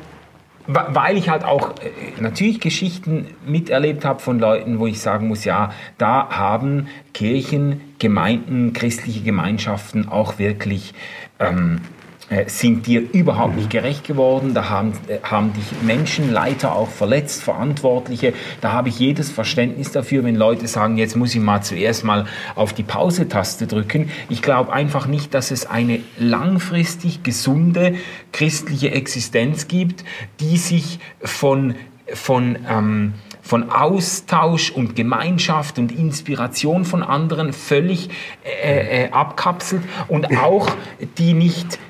weil 0.67 1.17
ich 1.17 1.29
halt 1.29 1.45
auch 1.45 1.71
äh, 1.71 2.21
natürlich 2.21 2.59
Geschichten 2.59 3.27
miterlebt 3.45 4.03
habe 4.03 4.19
von 4.19 4.37
Leuten, 4.37 4.79
wo 4.79 4.87
ich 4.87 4.99
sagen 4.99 5.27
muss, 5.27 5.45
ja, 5.45 5.71
da 5.97 6.29
haben 6.29 6.87
Kirchen, 7.13 7.81
Gemeinden, 7.99 8.73
christliche 8.73 9.21
Gemeinschaften 9.21 10.09
auch 10.09 10.39
wirklich 10.39 10.93
ähm, 11.39 11.79
äh, 11.79 11.96
sind 12.47 12.87
dir 12.87 13.01
überhaupt 13.13 13.55
nicht 13.55 13.69
gerecht 13.69 14.05
geworden. 14.05 14.53
Da 14.53 14.69
haben, 14.69 14.93
äh, 15.07 15.19
haben 15.23 15.53
dich 15.53 15.63
Menschen, 15.81 16.31
Leiter 16.31 16.75
auch 16.75 16.89
verletzt, 16.89 17.41
Verantwortliche. 17.41 18.33
Da 18.59 18.73
habe 18.73 18.89
ich 18.89 18.99
jedes 18.99 19.31
Verständnis 19.31 19.91
dafür, 19.91 20.25
wenn 20.25 20.35
Leute 20.35 20.67
sagen, 20.67 20.97
jetzt 20.97 21.15
muss 21.15 21.33
ich 21.33 21.41
mal 21.41 21.61
zuerst 21.61 22.03
mal 22.03 22.25
auf 22.55 22.73
die 22.73 22.83
Pause-Taste 22.83 23.65
drücken. 23.65 24.11
Ich 24.29 24.41
glaube 24.41 24.73
einfach 24.73 25.07
nicht, 25.07 25.33
dass 25.33 25.51
es 25.51 25.65
eine 25.65 25.99
langfristig 26.17 27.23
gesunde 27.23 27.95
christliche 28.33 28.91
Existenz 28.91 29.69
gibt, 29.69 30.03
die 30.41 30.57
sich 30.57 30.99
von, 31.21 31.75
von 32.13 32.57
ähm, 32.69 33.13
von 33.47 33.71
Austausch 33.71 34.71
und 34.71 34.97
Gemeinschaft 34.97 35.79
und 35.79 35.97
Inspiration 35.97 36.83
von 36.83 37.01
anderen 37.01 37.53
völlig 37.53 38.09
äh, 38.43 39.05
äh, 39.05 39.11
abkapselt 39.11 39.83
und 40.09 40.37
auch 40.37 40.69
die 41.17 41.33
nicht 41.33 41.75
äh, 41.75 41.86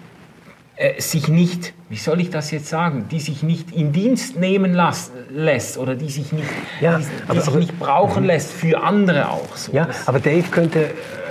sich 0.99 1.27
nicht, 1.27 1.73
wie 1.89 1.95
soll 1.97 2.21
ich 2.21 2.29
das 2.29 2.51
jetzt 2.51 2.67
sagen, 2.69 3.05
die 3.09 3.19
sich 3.19 3.41
nicht 3.43 3.71
in 3.75 3.91
Dienst 3.93 4.37
nehmen 4.37 4.73
las, 4.73 5.11
lässt 5.29 5.77
oder 5.77 5.95
die 5.95 6.09
sich 6.09 6.31
nicht, 6.31 6.45
Ja, 6.81 6.97
die, 6.99 7.03
die 7.05 7.09
aber- 7.29 7.39
sich 7.39 7.47
aber- 7.49 7.57
nicht 7.59 7.79
brauchen 7.79 8.23
lässt 8.25 8.51
für 8.51 8.81
andere 8.83 9.29
auch. 9.29 9.55
So. 9.55 9.71
Ja, 9.73 9.87
aber 10.05 10.19
Dave 10.19 10.43
könnte, 10.51 10.79
äh, 10.85 10.89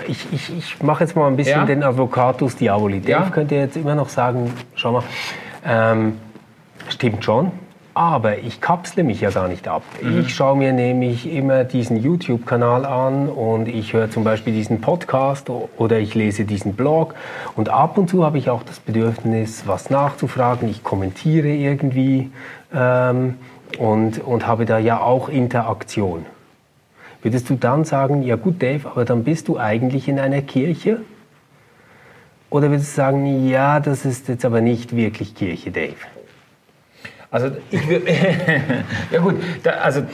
ich, 0.08 0.26
ich, 0.32 0.56
ich 0.56 0.82
mache 0.82 1.04
jetzt 1.04 1.14
mal 1.14 1.28
ein 1.28 1.36
bisschen 1.36 1.60
Ja. 1.60 1.64
den 1.64 1.82
Advocatus 1.84 2.56
Diaboli. 2.56 3.00
Dave 3.00 3.10
Ja. 3.10 3.30
könnte 3.30 3.54
jetzt 3.54 3.76
immer 3.76 3.94
noch 3.94 4.08
sagen, 4.08 4.52
schau 4.74 4.92
mal, 4.92 5.02
ähm, 5.64 6.18
stimmt 6.88 7.24
schon, 7.24 7.52
aber 7.96 8.40
ich 8.40 8.60
kapsle 8.60 9.04
mich 9.04 9.22
ja 9.22 9.30
gar 9.30 9.48
nicht 9.48 9.68
ab. 9.68 9.82
Mhm. 10.02 10.20
Ich 10.20 10.34
schaue 10.34 10.54
mir 10.54 10.74
nämlich 10.74 11.32
immer 11.32 11.64
diesen 11.64 11.96
YouTube-Kanal 11.96 12.84
an 12.84 13.30
und 13.30 13.68
ich 13.68 13.94
höre 13.94 14.10
zum 14.10 14.22
Beispiel 14.22 14.52
diesen 14.52 14.82
Podcast 14.82 15.48
oder 15.48 15.98
ich 15.98 16.14
lese 16.14 16.44
diesen 16.44 16.74
Blog 16.74 17.14
und 17.56 17.70
ab 17.70 17.96
und 17.96 18.10
zu 18.10 18.22
habe 18.22 18.36
ich 18.36 18.50
auch 18.50 18.62
das 18.64 18.80
Bedürfnis, 18.80 19.66
was 19.66 19.88
nachzufragen. 19.88 20.68
Ich 20.68 20.84
kommentiere 20.84 21.48
irgendwie 21.48 22.30
ähm, 22.74 23.36
und, 23.78 24.22
und 24.22 24.46
habe 24.46 24.66
da 24.66 24.78
ja 24.78 25.00
auch 25.00 25.30
Interaktion. 25.30 26.26
Würdest 27.22 27.48
du 27.48 27.54
dann 27.54 27.84
sagen, 27.84 28.22
ja 28.22 28.36
gut, 28.36 28.60
Dave, 28.60 28.90
aber 28.90 29.06
dann 29.06 29.24
bist 29.24 29.48
du 29.48 29.58
eigentlich 29.58 30.06
in 30.06 30.18
einer 30.18 30.42
Kirche? 30.42 31.00
Oder 32.50 32.68
würdest 32.68 32.92
du 32.92 32.96
sagen, 32.96 33.48
ja, 33.48 33.80
das 33.80 34.04
ist 34.04 34.28
jetzt 34.28 34.44
aber 34.44 34.60
nicht 34.60 34.94
wirklich 34.94 35.34
Kirche, 35.34 35.70
Dave? 35.70 35.96
Also 37.36 37.50
ich 37.70 37.86
würde, 37.86 38.06
ja 39.12 39.20
gut, 39.20 39.34
da, 39.62 39.72
also 39.72 40.04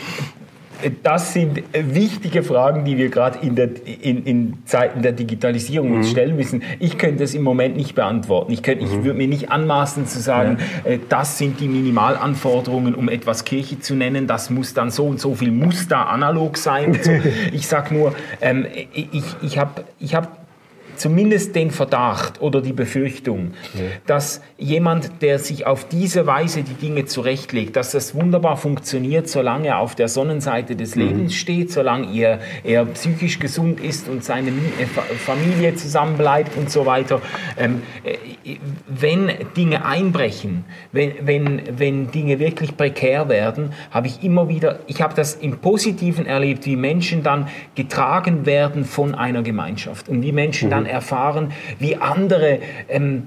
das 1.05 1.33
sind 1.33 1.63
wichtige 1.73 2.43
Fragen, 2.43 2.85
die 2.85 2.99
wir 2.99 3.11
gerade 3.11 3.39
in, 3.47 3.55
der, 3.55 3.69
in, 3.87 4.25
in 4.25 4.59
Zeiten 4.65 5.03
der 5.03 5.13
Digitalisierung 5.13 5.95
uns 5.95 6.11
stellen 6.11 6.35
müssen. 6.35 6.65
Ich 6.81 6.99
könnte 6.99 7.23
es 7.23 7.37
im 7.37 7.45
Moment 7.45 7.77
nicht 7.77 7.95
beantworten. 7.95 8.51
Ich, 8.51 8.65
könnte, 8.65 8.85
ich 8.85 8.91
würde 8.91 9.15
mir 9.15 9.29
nicht 9.29 9.53
anmaßen 9.53 10.09
zu 10.09 10.19
sagen, 10.19 10.59
äh, 10.83 10.99
das 11.09 11.39
sind 11.39 11.61
die 11.61 11.69
Minimalanforderungen, 11.69 12.97
um 12.97 13.09
etwas 13.09 13.45
Kirche 13.45 13.79
zu 13.79 13.95
nennen. 13.95 14.27
Das 14.27 14.51
muss 14.51 14.75
dann 14.75 14.91
so 14.91 15.07
und 15.07 15.21
so 15.21 15.37
viel 15.37 15.53
muss 15.53 15.87
da 15.87 16.03
analog 16.07 16.57
sein. 16.57 16.99
So. 17.01 17.13
Ich 17.53 17.69
sage 17.69 17.95
nur, 17.95 18.17
ähm, 18.41 18.67
ich, 18.93 19.23
ich 19.43 19.59
habe 19.59 19.85
ich 20.01 20.17
hab 20.17 20.42
zumindest 21.03 21.55
den 21.57 21.71
Verdacht 21.71 22.41
oder 22.41 22.61
die 22.63 22.73
Befürchtung, 22.73 23.53
dass 24.07 24.41
jemand, 24.57 25.21
der 25.21 25.39
sich 25.39 25.67
auf 25.67 25.89
diese 25.89 26.27
Weise 26.27 26.63
die 26.63 26.75
Dinge 26.75 27.05
zurechtlegt, 27.07 27.75
dass 27.77 27.91
das 27.91 28.15
wunderbar 28.15 28.57
funktioniert, 28.57 29.29
solange 29.29 29.69
er 29.69 29.79
auf 29.79 29.95
der 29.95 30.09
Sonnenseite 30.09 30.77
des 30.77 30.95
Lebens 30.95 31.35
steht, 31.35 31.73
solange 31.73 32.07
er, 32.15 32.39
er 32.63 32.85
psychisch 32.87 33.39
gesund 33.41 33.81
ist 33.81 34.09
und 34.09 34.23
seine 34.23 34.51
äh, 34.51 34.87
Fa- 34.87 35.03
Familie 35.03 35.75
zusammenbleibt 35.75 36.57
und 36.57 36.71
so 36.71 36.87
weiter. 36.87 37.21
Ähm, 37.59 37.83
äh, 38.05 38.57
wenn 38.87 39.31
Dinge 39.57 39.85
einbrechen, 39.85 40.65
wenn, 40.93 41.13
wenn, 41.23 41.63
wenn 41.79 42.11
Dinge 42.11 42.39
wirklich 42.39 42.77
prekär 42.77 43.29
werden, 43.29 43.73
habe 43.91 44.07
ich 44.07 44.23
immer 44.23 44.49
wieder, 44.49 44.79
ich 44.87 45.03
habe 45.03 45.15
das 45.15 45.35
im 45.35 45.59
Positiven 45.59 46.27
erlebt, 46.27 46.65
wie 46.67 46.77
Menschen 46.77 47.23
dann 47.23 47.49
getragen 47.75 48.47
werden 48.47 48.85
von 48.85 49.15
einer 49.15 49.43
Gemeinschaft 49.43 50.09
und 50.09 50.23
wie 50.23 50.33
Menschen 50.33 50.71
dann 50.71 50.87
erfahren, 50.93 51.53
wie 51.79 51.97
andere 51.97 52.61
ähm, 52.89 53.25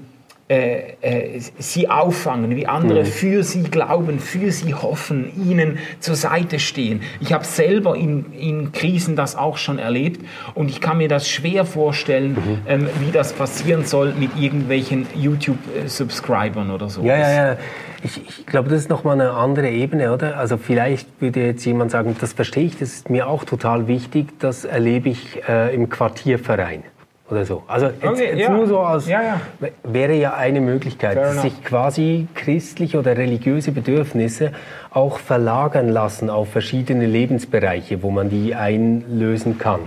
äh, 0.48 0.92
äh, 1.00 1.40
sie 1.58 1.90
auffangen, 1.90 2.54
wie 2.54 2.68
andere 2.68 3.04
für 3.04 3.42
sie 3.42 3.64
glauben, 3.64 4.20
für 4.20 4.52
sie 4.52 4.74
hoffen, 4.74 5.32
ihnen 5.44 5.78
zur 5.98 6.14
Seite 6.14 6.60
stehen. 6.60 7.02
Ich 7.20 7.32
habe 7.32 7.44
selber 7.44 7.96
in, 7.96 8.32
in 8.32 8.70
Krisen 8.70 9.16
das 9.16 9.34
auch 9.34 9.56
schon 9.56 9.80
erlebt 9.80 10.24
und 10.54 10.70
ich 10.70 10.80
kann 10.80 10.98
mir 10.98 11.08
das 11.08 11.28
schwer 11.28 11.64
vorstellen, 11.64 12.38
ähm, 12.68 12.88
wie 13.00 13.10
das 13.10 13.32
passieren 13.32 13.86
soll 13.86 14.12
mit 14.12 14.38
irgendwelchen 14.38 15.08
YouTube-Subscribern 15.16 16.70
oder 16.70 16.90
so. 16.90 17.02
Ja, 17.02 17.16
ja, 17.16 17.32
ja. 17.32 17.56
Ich, 18.04 18.20
ich 18.28 18.46
glaube, 18.46 18.68
das 18.68 18.82
ist 18.82 18.88
nochmal 18.88 19.20
eine 19.20 19.32
andere 19.32 19.70
Ebene, 19.70 20.12
oder? 20.12 20.36
Also 20.36 20.58
vielleicht 20.58 21.08
würde 21.20 21.44
jetzt 21.44 21.64
jemand 21.64 21.90
sagen, 21.90 22.14
das 22.20 22.34
verstehe 22.34 22.66
ich, 22.66 22.78
das 22.78 22.90
ist 22.90 23.10
mir 23.10 23.26
auch 23.26 23.42
total 23.42 23.88
wichtig, 23.88 24.38
das 24.38 24.64
erlebe 24.64 25.08
ich 25.08 25.42
äh, 25.48 25.74
im 25.74 25.88
Quartierverein 25.88 26.84
oder 27.30 27.44
so. 27.44 27.62
Also 27.66 27.86
jetzt, 27.86 28.04
Okay, 28.04 28.28
jetzt 28.30 28.40
ja. 28.40 28.50
nur 28.50 28.66
so 28.66 28.78
als, 28.80 29.08
Ja, 29.08 29.22
ja. 29.22 29.40
wäre 29.82 30.14
ja 30.14 30.34
eine 30.34 30.60
Möglichkeit, 30.60 31.18
sich 31.40 31.64
quasi 31.64 32.28
christliche 32.34 32.98
oder 32.98 33.16
religiöse 33.16 33.72
Bedürfnisse 33.72 34.52
auch 34.90 35.18
verlagern 35.18 35.88
lassen 35.88 36.30
auf 36.30 36.50
verschiedene 36.50 37.06
Lebensbereiche, 37.06 38.02
wo 38.02 38.10
man 38.10 38.30
die 38.30 38.54
einlösen 38.54 39.58
kann. 39.58 39.80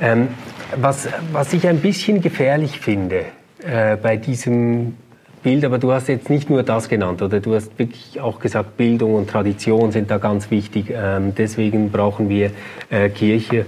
Ähm, 0.00 0.28
was, 0.76 1.08
was 1.32 1.52
ich 1.52 1.66
ein 1.68 1.78
bisschen 1.78 2.20
gefährlich 2.20 2.80
finde 2.80 3.22
äh, 3.64 3.96
bei 3.96 4.16
diesem 4.16 4.96
Bild, 5.42 5.64
aber 5.64 5.78
du 5.78 5.92
hast 5.92 6.08
jetzt 6.08 6.28
nicht 6.28 6.50
nur 6.50 6.62
das 6.64 6.88
genannt, 6.88 7.22
oder 7.22 7.40
du 7.40 7.54
hast 7.54 7.78
wirklich 7.78 8.20
auch 8.20 8.40
gesagt, 8.40 8.76
Bildung 8.76 9.14
und 9.14 9.30
Tradition 9.30 9.92
sind 9.92 10.10
da 10.10 10.18
ganz 10.18 10.50
wichtig. 10.50 10.92
Ähm, 10.92 11.34
deswegen 11.36 11.90
brauchen 11.90 12.28
wir 12.28 12.50
äh, 12.90 13.08
Kirche. 13.08 13.64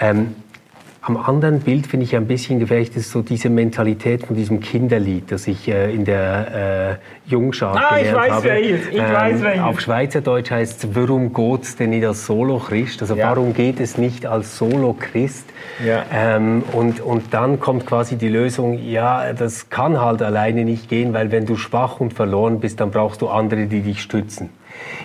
Ähm, 0.00 0.34
am 1.06 1.16
anderen 1.16 1.60
Bild 1.60 1.86
finde 1.86 2.02
ich 2.02 2.16
ein 2.16 2.26
bisschen 2.26 2.58
gefährlich, 2.58 2.96
ist 2.96 3.12
so 3.12 3.22
diese 3.22 3.48
Mentalität 3.48 4.26
von 4.26 4.34
diesem 4.34 4.58
Kinderlied, 4.58 5.30
das 5.30 5.46
ich 5.46 5.68
äh, 5.68 5.94
in 5.94 6.04
der 6.04 6.98
äh, 7.26 7.30
Jungschar 7.30 7.76
ah, 7.76 7.96
gelernt 7.96 8.08
ich 8.08 8.14
weiß 8.14 8.30
habe. 8.32 8.44
Welches. 8.48 8.88
Ich 8.88 8.98
ähm, 8.98 9.12
weiß 9.12 9.42
welches. 9.42 9.62
Auf 9.62 9.80
Schweizerdeutsch 9.80 10.50
heißt 10.50 10.84
es, 10.84 10.94
warum 10.96 11.32
geht's 11.32 11.76
denn 11.76 11.90
nicht 11.90 12.04
als 12.04 12.26
Solo-Christ? 12.26 13.02
Also 13.02 13.14
ja. 13.14 13.30
warum 13.30 13.54
geht 13.54 13.78
es 13.78 13.98
nicht 13.98 14.26
als 14.26 14.58
Solo-Christ? 14.58 15.44
Ja. 15.84 16.06
Ähm, 16.12 16.64
und, 16.72 17.00
und 17.00 17.32
dann 17.32 17.60
kommt 17.60 17.86
quasi 17.86 18.16
die 18.16 18.28
Lösung, 18.28 18.76
ja, 18.82 19.32
das 19.32 19.70
kann 19.70 20.00
halt 20.00 20.22
alleine 20.22 20.64
nicht 20.64 20.88
gehen, 20.88 21.12
weil 21.12 21.30
wenn 21.30 21.46
du 21.46 21.56
schwach 21.56 22.00
und 22.00 22.14
verloren 22.14 22.58
bist, 22.58 22.80
dann 22.80 22.90
brauchst 22.90 23.22
du 23.22 23.28
andere, 23.28 23.66
die 23.66 23.82
dich 23.82 24.02
stützen. 24.02 24.50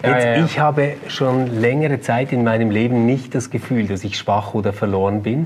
Jetzt, 0.03 0.25
ja, 0.25 0.45
ich 0.45 0.59
habe 0.59 0.93
schon 1.09 1.61
längere 1.61 2.01
Zeit 2.01 2.33
in 2.33 2.43
meinem 2.43 2.71
Leben 2.71 3.05
nicht 3.05 3.35
das 3.35 3.51
Gefühl, 3.51 3.85
dass 3.85 4.03
ich 4.03 4.17
schwach 4.17 4.55
oder 4.55 4.73
verloren 4.73 5.21
bin 5.21 5.45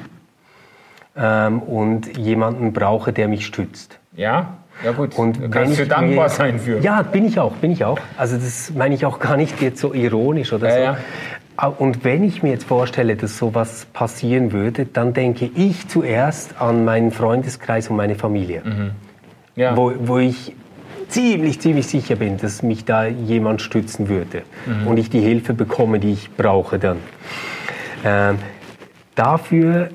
ähm, 1.18 1.60
und 1.60 2.18
jemanden 2.18 2.74
brauche, 2.74 3.14
der 3.14 3.28
mich 3.28 3.46
stützt. 3.46 4.00
Ja, 4.16 4.58
ja 4.84 4.92
gut. 4.92 5.18
Und 5.18 5.42
du 5.42 5.50
kannst 5.50 5.80
du 5.80 5.88
dankbar 5.88 6.26
mir, 6.26 6.30
sein 6.30 6.60
für. 6.60 6.80
Ja, 6.80 7.02
bin 7.02 7.26
ich 7.26 7.40
auch, 7.40 7.54
bin 7.54 7.72
ich 7.72 7.86
auch. 7.86 8.00
Also 8.18 8.38
das 8.38 8.74
meine 8.76 8.96
ich 8.96 9.06
auch 9.06 9.20
gar 9.20 9.38
nicht 9.38 9.62
jetzt 9.62 9.80
so 9.80 9.94
ironisch 9.94 10.54
oder 10.54 10.70
so. 10.70 10.78
Ja. 10.78 10.98
Und 11.78 12.04
wenn 12.04 12.24
ich 12.24 12.44
mir 12.44 12.50
jetzt 12.50 12.66
vorstelle, 12.66 13.16
dass 13.16 13.38
sowas 13.38 13.88
passieren 13.94 14.52
würde, 14.52 14.86
dann 14.86 15.14
denke 15.14 15.50
ich 15.56 15.88
zuerst 15.88 16.60
an 16.62 16.84
meinen 16.84 17.12
Freundeskreis 17.12 17.90
und 17.90 17.96
meine 17.96 18.16
Familie. 18.16 18.62
Mhm. 18.66 18.92
Ja. 19.56 19.78
Wo, 19.78 19.94
wo 20.00 20.18
ich 20.18 20.54
ziemlich, 21.08 21.62
ziemlich 21.62 21.88
sicher 21.88 22.18
bin, 22.18 22.38
dass 22.38 22.62
mich 22.62 22.84
da 22.84 23.06
jemand 23.06 23.62
stützen 23.62 24.10
würde 24.10 24.44
mhm. 24.66 24.88
und 24.88 24.98
ich 24.98 25.10
die 25.10 25.22
Hilfe 25.22 25.54
bekomme, 25.54 26.00
die 26.00 26.12
ich 26.12 26.36
brauche 26.36 26.78
dann. 26.78 26.98
Ähm, 28.04 28.38
dafür 29.16 29.90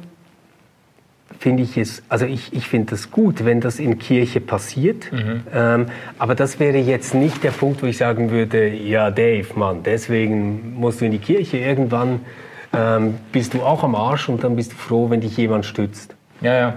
finde 1.41 1.63
ich 1.63 1.79
es, 1.79 2.03
also 2.11 2.27
ich, 2.27 2.53
ich 2.53 2.69
finde 2.69 2.91
das 2.91 3.11
gut, 3.11 3.47
wenn 3.47 3.63
das 3.63 3.79
in 3.79 3.99
Kirche 3.99 4.43
passiert. 4.43 5.11
Mhm. 5.11 5.41
Ähm, 5.53 5.87
aber 6.19 6.35
das 6.35 6.61
wäre 6.61 6.77
jetzt 6.77 7.15
nicht 7.15 7.43
der 7.43 7.51
Punkt, 7.51 7.83
wo 7.83 7.87
ich 7.87 7.97
sagen 7.97 8.31
würde, 8.31 8.69
ja 8.69 9.11
Dave, 9.11 9.47
Mann, 9.55 9.83
deswegen 9.83 10.75
musst 10.79 11.01
du 11.01 11.07
in 11.07 11.13
die 11.13 11.19
Kirche. 11.19 11.57
Irgendwann 11.57 12.21
ähm, 12.75 13.15
bist 13.33 13.55
du 13.55 13.63
auch 13.63 13.83
am 13.83 13.95
Arsch 13.95 14.29
und 14.29 14.45
dann 14.45 14.55
bist 14.55 14.73
du 14.73 14.77
froh, 14.77 15.09
wenn 15.09 15.23
dich 15.23 15.39
jemand 15.39 15.65
stützt. 15.65 16.15
Ja, 16.43 16.55
ja. 16.55 16.75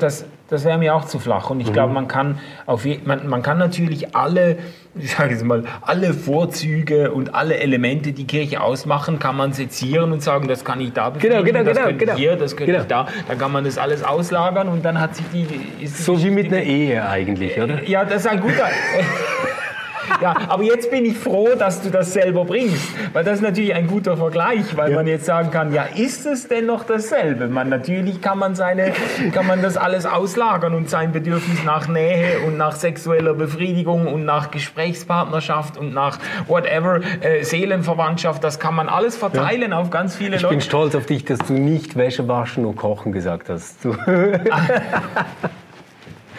Das, 0.00 0.24
das 0.50 0.64
wäre 0.64 0.78
mir 0.78 0.94
auch 0.94 1.04
zu 1.04 1.18
flach. 1.18 1.48
Und 1.48 1.60
ich 1.60 1.68
mhm. 1.68 1.72
glaube, 1.72 1.92
man 1.94 2.08
kann, 2.08 2.38
auf 2.66 2.84
je, 2.84 2.98
man, 3.04 3.28
man 3.28 3.42
kann 3.42 3.56
natürlich 3.56 4.14
alle, 4.14 4.58
ich 4.94 5.12
sage 5.12 5.30
jetzt 5.30 5.44
mal, 5.44 5.64
alle 5.80 6.12
Vorzüge 6.12 7.12
und 7.12 7.34
alle 7.34 7.58
Elemente, 7.58 8.12
die 8.12 8.26
Kirche 8.26 8.60
ausmachen, 8.60 9.18
kann 9.18 9.36
man 9.36 9.52
sezieren 9.52 10.12
und 10.12 10.22
sagen, 10.22 10.48
das 10.48 10.64
kann 10.64 10.80
ich 10.80 10.92
da 10.92 11.10
befriedigen, 11.10 11.44
genau, 11.44 11.58
genau, 11.58 11.64
das 11.64 11.76
genau, 11.76 11.88
könnte 11.88 12.04
genau. 12.04 12.18
hier, 12.18 12.36
das 12.36 12.56
könnte 12.56 12.72
genau. 12.72 12.82
ich 12.82 12.88
da. 12.88 13.06
Dann 13.28 13.38
kann 13.38 13.52
man 13.52 13.64
das 13.64 13.78
alles 13.78 14.02
auslagern 14.02 14.68
und 14.68 14.84
dann 14.84 15.00
hat 15.00 15.14
sich 15.14 15.26
die... 15.32 15.86
so 15.86 16.22
wie 16.22 16.30
mit 16.30 16.48
einer 16.48 16.62
Ehe 16.62 17.08
eigentlich, 17.08 17.60
oder? 17.60 17.82
Ja, 17.88 18.04
das 18.04 18.24
ist 18.24 18.26
ein 18.26 18.40
guter... 18.40 18.64
Ja, 20.20 20.34
aber 20.48 20.62
jetzt 20.62 20.90
bin 20.90 21.04
ich 21.04 21.18
froh, 21.18 21.50
dass 21.58 21.82
du 21.82 21.90
das 21.90 22.12
selber 22.12 22.44
bringst, 22.44 22.88
weil 23.12 23.24
das 23.24 23.36
ist 23.36 23.42
natürlich 23.42 23.74
ein 23.74 23.86
guter 23.86 24.16
Vergleich, 24.16 24.76
weil 24.76 24.90
ja. 24.90 24.96
man 24.96 25.06
jetzt 25.06 25.26
sagen 25.26 25.50
kann, 25.50 25.72
ja, 25.72 25.84
ist 25.94 26.26
es 26.26 26.48
denn 26.48 26.66
noch 26.66 26.84
dasselbe? 26.84 27.48
Man, 27.48 27.68
natürlich 27.68 28.20
kann 28.20 28.38
man, 28.38 28.54
seine, 28.54 28.92
kann 29.32 29.46
man 29.46 29.62
das 29.62 29.76
alles 29.76 30.06
auslagern 30.06 30.74
und 30.74 30.90
sein 30.90 31.12
Bedürfnis 31.12 31.64
nach 31.64 31.88
Nähe 31.88 32.40
und 32.46 32.56
nach 32.56 32.76
sexueller 32.76 33.34
Befriedigung 33.34 34.06
und 34.06 34.24
nach 34.24 34.50
Gesprächspartnerschaft 34.50 35.76
und 35.76 35.94
nach 35.94 36.18
whatever, 36.46 37.00
äh, 37.20 37.42
Seelenverwandtschaft, 37.42 38.42
das 38.44 38.58
kann 38.58 38.74
man 38.74 38.88
alles 38.88 39.16
verteilen 39.16 39.70
ja. 39.70 39.78
auf 39.78 39.90
ganz 39.90 40.16
viele 40.16 40.36
ich 40.36 40.42
Leute. 40.42 40.54
Ich 40.54 40.60
bin 40.60 40.68
stolz 40.68 40.94
auf 40.94 41.06
dich, 41.06 41.24
dass 41.24 41.38
du 41.40 41.54
nicht 41.54 41.96
Wäsche 41.96 42.28
waschen 42.28 42.64
und 42.64 42.76
kochen 42.76 43.12
gesagt 43.12 43.48
hast. 43.48 43.76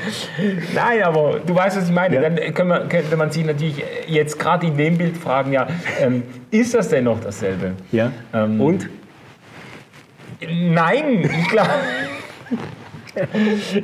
Nein, 0.75 1.03
aber 1.03 1.39
du 1.45 1.55
weißt, 1.55 1.77
was 1.77 1.85
ich 1.85 1.93
meine. 1.93 2.15
Ja. 2.15 2.21
Dann 2.21 2.37
wir, 2.37 2.51
könnte 2.51 3.17
man 3.17 3.31
sich 3.31 3.45
natürlich 3.45 3.83
jetzt 4.07 4.39
gerade 4.39 4.67
in 4.67 4.77
dem 4.77 4.97
Bild 4.97 5.17
fragen, 5.17 5.53
ja, 5.53 5.67
ähm, 5.99 6.23
ist 6.49 6.73
das 6.73 6.89
denn 6.89 7.05
noch 7.05 7.19
dasselbe? 7.19 7.73
Ja. 7.91 8.11
Ähm, 8.33 8.59
Und? 8.59 8.89
Nein, 10.49 11.29
ich 11.39 11.49
glaube. 11.49 11.69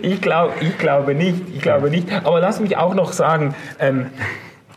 ich, 0.01 0.21
glaub, 0.21 0.53
ich 0.61 0.77
glaube 0.77 1.13
nicht, 1.13 1.41
ich 1.53 1.61
glaube 1.61 1.89
nicht. 1.89 2.11
Aber 2.23 2.39
lass 2.39 2.59
mich 2.59 2.77
auch 2.77 2.95
noch 2.95 3.11
sagen, 3.11 3.53
ähm, 3.79 4.07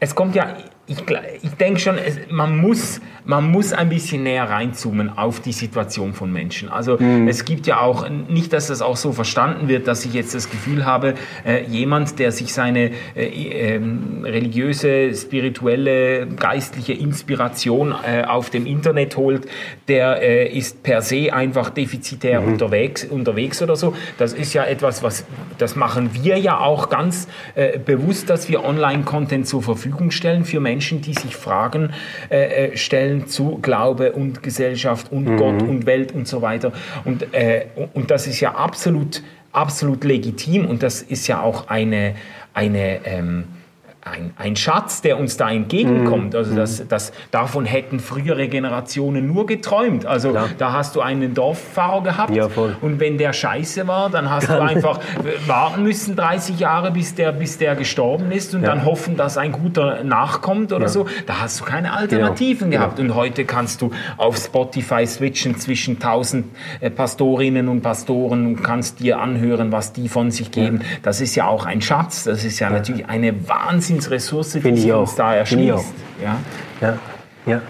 es 0.01 0.15
kommt 0.15 0.35
ja, 0.35 0.57
ich, 0.91 0.99
ich 1.43 1.53
denke 1.53 1.81
schon, 1.81 1.97
es, 1.97 2.19
man 2.31 2.59
muss 2.59 3.01
man 3.31 3.51
muss 3.51 3.73
ein 3.73 3.89
bisschen 3.89 4.25
näher 4.25 4.51
reinzoomen 4.51 5.17
auf 5.17 5.41
die 5.41 5.53
Situation 5.53 6.15
von 6.15 6.33
Menschen. 6.33 6.69
Also 6.69 6.97
mhm. 6.99 7.29
es 7.29 7.45
gibt 7.45 7.67
ja 7.67 7.81
auch, 7.81 8.09
nicht, 8.09 8.53
dass 8.53 8.67
das 8.67 8.83
auch 8.83 8.97
so 8.97 9.13
verstanden 9.13 9.69
wird, 9.69 9.87
dass 9.87 10.05
ich 10.05 10.15
jetzt 10.15 10.35
das 10.35 10.51
Gefühl 10.51 10.85
habe, 10.85 11.15
äh, 11.47 11.65
jemand, 11.65 12.19
der 12.19 12.33
sich 12.33 12.53
seine 12.53 12.91
äh, 13.15 13.77
äh, 13.77 13.81
religiöse, 14.25 15.15
spirituelle, 15.15 16.27
geistliche 16.27 16.93
Inspiration 16.93 17.95
äh, 18.05 18.25
auf 18.25 18.51
dem 18.51 18.67
Internet 18.67 19.17
holt, 19.17 19.47
der 19.87 20.21
äh, 20.23 20.49
ist 20.49 20.83
per 20.83 21.01
se 21.03 21.33
einfach 21.33 21.71
defizitär 21.71 22.41
mhm. 22.41 22.53
unterwegs, 22.53 23.05
unterwegs 23.05 23.63
oder 23.63 23.77
so. 23.77 23.95
Das 24.19 24.33
ist 24.33 24.55
ja 24.55 24.65
etwas, 24.65 25.03
was, 25.05 25.25
das 25.59 25.77
machen 25.77 26.11
wir 26.15 26.37
ja 26.39 26.59
auch 26.59 26.89
ganz 26.89 27.29
äh, 27.55 27.79
bewusst, 27.79 28.29
dass 28.29 28.49
wir 28.49 28.65
Online-Content 28.65 29.47
zur 29.47 29.63
Verfügung 29.63 30.11
stellen 30.11 30.45
für 30.45 30.59
Menschen, 30.59 30.80
die 31.07 31.15
sich 31.15 31.37
Fragen 31.37 31.93
stellen, 32.77 33.01
Stellen 33.11 33.27
zu 33.27 33.59
Glaube 33.63 34.13
und 34.13 34.43
Gesellschaft 34.43 35.11
und 35.11 35.25
mhm. 35.25 35.37
Gott 35.37 35.63
und 35.63 35.87
Welt 35.87 36.13
und 36.13 36.29
so 36.29 36.43
weiter. 36.43 36.73
Und, 37.05 37.33
äh, 37.33 37.67
und 37.95 38.11
das 38.11 38.27
ist 38.27 38.41
ja 38.41 38.55
absolut, 38.55 39.23
absolut 39.53 40.05
legitim 40.05 40.67
und 40.67 40.83
das 40.83 41.03
ist 41.03 41.27
ja 41.27 41.41
auch 41.41 41.69
eine, 41.69 42.15
eine 42.53 43.05
ähm, 43.07 43.45
ein, 44.03 44.33
ein 44.39 44.57
Schatz, 44.57 45.03
der 45.03 45.19
uns 45.19 45.37
da 45.37 45.51
entgegenkommt. 45.51 46.35
Also 46.35 46.55
das, 46.55 46.81
mhm. 46.81 46.89
das, 46.89 47.13
davon 47.31 47.67
hätten 47.67 48.01
frühere 48.01 48.49
Generationen 48.49 49.27
nur 49.27 49.45
geträumt. 49.45 50.07
Also 50.07 50.31
Klar. 50.31 50.49
da 50.57 50.73
hast 50.73 50.97
du 50.97 51.03
einen 51.03 51.35
Dorffahrer 51.35 52.03
gehabt 52.03 52.35
ja, 52.35 52.49
und 52.81 52.99
wenn 52.99 53.19
der 53.19 53.33
scheiße 53.33 53.87
war, 53.87 54.09
dann 54.09 54.31
hast 54.31 54.49
du 54.49 54.61
einfach 54.61 55.01
warten 55.47 55.83
müssen 55.83 56.17
30 56.17 56.59
Jahre, 56.59 56.93
bis 56.93 57.15
der, 57.15 57.33
bis 57.33 57.59
der 57.59 57.77
gestorben 57.77 58.33
ist 58.33 58.55
und 58.55 58.63
ja. 58.63 58.69
dann 58.69 58.87
hoffen, 58.87 59.17
dass 59.17 59.37
ein 59.37 59.53
guter 59.53 60.03
nachkommt 60.03 60.73
oder 60.73 60.85
ja. 60.85 60.89
so. 60.89 61.07
Da 61.27 61.41
hast 61.41 61.61
du 61.61 61.65
keine 61.65 61.93
Alternativen 61.93 62.71
genau. 62.71 62.83
gehabt. 62.83 62.97
Genau. 62.97 63.13
Und 63.13 63.19
heute 63.19 63.45
kannst 63.45 63.83
du 63.83 63.91
auf 64.17 64.39
Spotify 64.39 65.07
switchen 65.07 65.59
zwischen 65.59 65.97
1000 65.97 66.47
äh, 66.81 66.91
Pastorinnen 66.91 67.69
und 67.69 67.83
Pastoren 67.83 68.47
und 68.47 68.63
kannst 68.63 69.01
dir 69.01 69.21
anhören, 69.21 69.73
was 69.73 69.93
die 69.93 70.09
von 70.09 70.31
sich 70.31 70.51
geben. 70.51 70.81
Das 71.03 71.21
ist 71.21 71.35
ja 71.35 71.47
auch 71.47 71.67
ein 71.67 71.83
Schatz. 71.83 72.25
Das 72.25 72.45
ist 72.45 72.59
ja 72.61 72.71
natürlich 72.71 73.07
eine 73.07 73.49
Wahnsinn 73.49 73.90
Wahnsinnsressource, 73.91 74.53
die 74.53 74.77
sich 74.77 74.93
uns 74.93 75.15
da 75.15 75.35
erschließt. 75.35 75.95
Ja, 76.23 76.39
ja, 76.81 76.99
ja. 77.47 77.63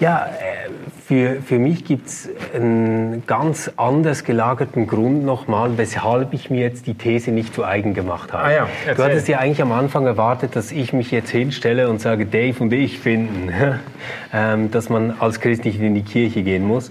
ja 0.00 0.26
äh, 0.26 0.70
für, 1.06 1.40
für 1.40 1.58
mich 1.58 1.84
gibt 1.84 2.08
es 2.08 2.28
einen 2.52 3.24
ganz 3.26 3.70
anders 3.76 4.24
gelagerten 4.24 4.88
Grund 4.88 5.24
nochmal, 5.24 5.78
weshalb 5.78 6.34
ich 6.34 6.50
mir 6.50 6.62
jetzt 6.62 6.88
die 6.88 6.94
These 6.94 7.30
nicht 7.30 7.54
zu 7.54 7.64
eigen 7.64 7.94
gemacht 7.94 8.32
habe. 8.32 8.42
Ah 8.42 8.52
ja, 8.52 8.68
du 8.94 9.04
hattest 9.04 9.28
ja 9.28 9.38
eigentlich 9.38 9.62
am 9.62 9.72
Anfang 9.72 10.04
erwartet, 10.04 10.56
dass 10.56 10.72
ich 10.72 10.92
mich 10.92 11.12
jetzt 11.12 11.30
hinstelle 11.30 11.88
und 11.88 12.00
sage, 12.00 12.26
Dave 12.26 12.60
und 12.60 12.72
ich 12.72 12.98
finden, 12.98 13.52
ähm, 14.32 14.70
dass 14.72 14.88
man 14.88 15.14
als 15.20 15.40
Christ 15.40 15.64
nicht 15.64 15.80
in 15.80 15.94
die 15.94 16.02
Kirche 16.02 16.42
gehen 16.42 16.66
muss. 16.66 16.90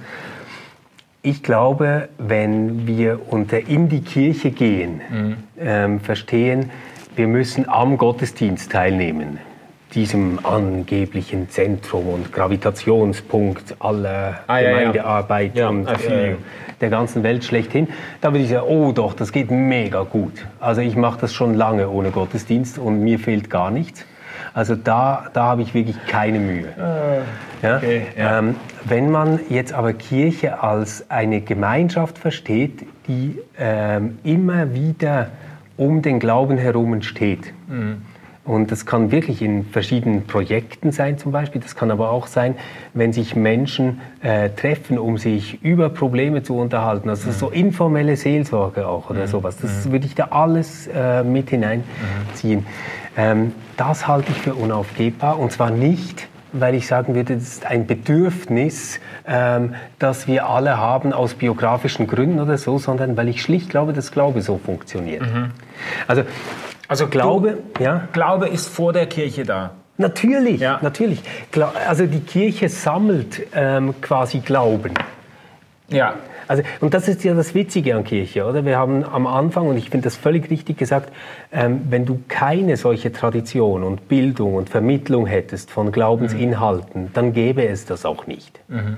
Ich 1.21 1.43
glaube, 1.43 2.07
wenn 2.19 2.87
wir 2.87 3.19
unter 3.31 3.67
in 3.67 3.89
die 3.89 4.01
Kirche 4.01 4.51
gehen, 4.51 5.01
mhm. 5.09 5.35
ähm, 5.59 5.99
verstehen, 5.99 6.69
wir 7.15 7.27
müssen 7.27 7.67
am 7.69 7.97
Gottesdienst 7.97 8.71
teilnehmen, 8.71 9.39
diesem 9.93 10.39
angeblichen 10.45 11.49
Zentrum 11.49 12.07
und 12.07 12.33
Gravitationspunkt 12.33 13.75
aller 13.79 14.41
ah, 14.47 14.59
Gemeindearbeit 14.59 15.55
ja, 15.55 15.63
ja. 15.63 15.69
und 15.69 15.87
äh, 15.87 16.35
der 16.81 16.89
ganzen 16.89 17.23
Welt 17.23 17.45
schlechthin. 17.45 17.87
Da 18.19 18.33
würde 18.33 18.43
ich 18.43 18.49
sagen, 18.49 18.67
oh 18.67 18.91
doch, 18.91 19.13
das 19.13 19.31
geht 19.31 19.49
mega 19.49 20.03
gut. 20.03 20.45
Also 20.59 20.81
ich 20.81 20.95
mache 20.95 21.21
das 21.21 21.33
schon 21.33 21.53
lange 21.53 21.89
ohne 21.89 22.11
Gottesdienst 22.11 22.77
und 22.77 23.01
mir 23.01 23.17
fehlt 23.19 23.49
gar 23.49 23.71
nichts. 23.71 24.05
Also 24.53 24.75
da, 24.75 25.29
da 25.33 25.43
habe 25.43 25.61
ich 25.61 25.73
wirklich 25.73 25.97
keine 26.07 26.39
Mühe. 26.39 26.67
Ah, 26.77 27.65
ja? 27.65 27.77
Okay, 27.77 28.07
ja. 28.17 28.39
Ähm, 28.39 28.55
wenn 28.83 29.09
man 29.09 29.39
jetzt 29.49 29.73
aber 29.73 29.93
Kirche 29.93 30.61
als 30.61 31.09
eine 31.09 31.41
Gemeinschaft 31.41 32.17
versteht, 32.17 32.85
die 33.07 33.39
ähm, 33.57 34.17
immer 34.23 34.73
wieder 34.73 35.29
um 35.77 36.01
den 36.01 36.19
Glauben 36.19 36.57
herum 36.57 36.93
entsteht. 36.93 37.53
Mhm. 37.67 38.01
Und 38.45 38.71
das 38.71 38.85
kann 38.85 39.11
wirklich 39.11 39.41
in 39.41 39.65
verschiedenen 39.65 40.27
Projekten 40.27 40.91
sein 40.91 41.17
zum 41.17 41.31
Beispiel. 41.31 41.59
Das 41.61 41.75
kann 41.75 41.89
aber 41.89 42.11
auch 42.11 42.27
sein, 42.27 42.55
wenn 42.93 43.11
sich 43.11 43.35
Menschen 43.35 44.01
äh, 44.21 44.51
treffen, 44.51 44.99
um 44.99 45.17
sich 45.17 45.63
über 45.63 45.89
Probleme 45.89 46.43
zu 46.43 46.55
unterhalten. 46.55 47.09
Also 47.09 47.29
mhm. 47.29 47.33
so 47.33 47.49
informelle 47.49 48.15
Seelsorge 48.15 48.87
auch 48.87 49.09
oder 49.09 49.21
mhm. 49.21 49.27
sowas. 49.27 49.57
Das 49.57 49.85
mhm. 49.85 49.93
würde 49.93 50.05
ich 50.05 50.13
da 50.13 50.25
alles 50.25 50.87
äh, 50.87 51.23
mit 51.23 51.49
hineinziehen. 51.49 52.67
Ähm, 53.17 53.51
das 53.77 54.07
halte 54.07 54.31
ich 54.31 54.37
für 54.37 54.53
unaufgebbar. 54.53 55.39
Und 55.39 55.51
zwar 55.51 55.71
nicht, 55.71 56.27
weil 56.59 56.75
ich 56.75 56.87
sagen 56.87 57.15
würde, 57.15 57.35
das 57.35 57.43
ist 57.43 57.65
ein 57.65 57.87
Bedürfnis, 57.87 58.99
ähm, 59.27 59.75
das 59.99 60.27
wir 60.27 60.47
alle 60.47 60.77
haben 60.77 61.13
aus 61.13 61.33
biografischen 61.33 62.07
Gründen 62.07 62.39
oder 62.39 62.57
so, 62.57 62.77
sondern 62.77 63.17
weil 63.17 63.29
ich 63.29 63.41
schlicht 63.41 63.69
glaube, 63.69 63.93
dass 63.93 64.11
Glaube 64.11 64.41
so 64.41 64.57
funktioniert. 64.57 65.21
Mhm. 65.21 65.51
Also, 66.07 66.23
also 66.87 67.07
Glaube, 67.07 67.57
du, 67.73 67.83
ja? 67.83 68.07
Glaube 68.13 68.47
ist 68.47 68.69
vor 68.69 68.93
der 68.93 69.07
Kirche 69.07 69.43
da. 69.43 69.71
Natürlich, 69.97 70.59
ja. 70.59 70.79
natürlich. 70.81 71.21
Also 71.87 72.05
die 72.05 72.19
Kirche 72.19 72.69
sammelt 72.69 73.47
ähm, 73.53 73.95
quasi 74.01 74.39
Glauben. 74.39 74.93
Ja. 75.87 76.15
Also, 76.47 76.63
und 76.81 76.93
das 76.93 77.07
ist 77.07 77.23
ja 77.23 77.33
das 77.33 77.55
Witzige 77.55 77.95
an 77.95 78.03
Kirche, 78.03 78.45
oder? 78.45 78.65
Wir 78.65 78.77
haben 78.77 79.03
am 79.03 79.27
Anfang, 79.27 79.67
und 79.67 79.77
ich 79.77 79.89
finde 79.89 80.05
das 80.05 80.15
völlig 80.15 80.49
richtig 80.49 80.77
gesagt, 80.77 81.11
ähm, 81.51 81.81
wenn 81.89 82.05
du 82.05 82.19
keine 82.27 82.77
solche 82.77 83.11
Tradition 83.11 83.83
und 83.83 84.07
Bildung 84.07 84.55
und 84.55 84.69
Vermittlung 84.69 85.25
hättest 85.25 85.71
von 85.71 85.91
Glaubensinhalten, 85.91 87.03
mhm. 87.03 87.13
dann 87.13 87.33
gäbe 87.33 87.67
es 87.67 87.85
das 87.85 88.05
auch 88.05 88.27
nicht. 88.27 88.59
Mhm. 88.67 88.97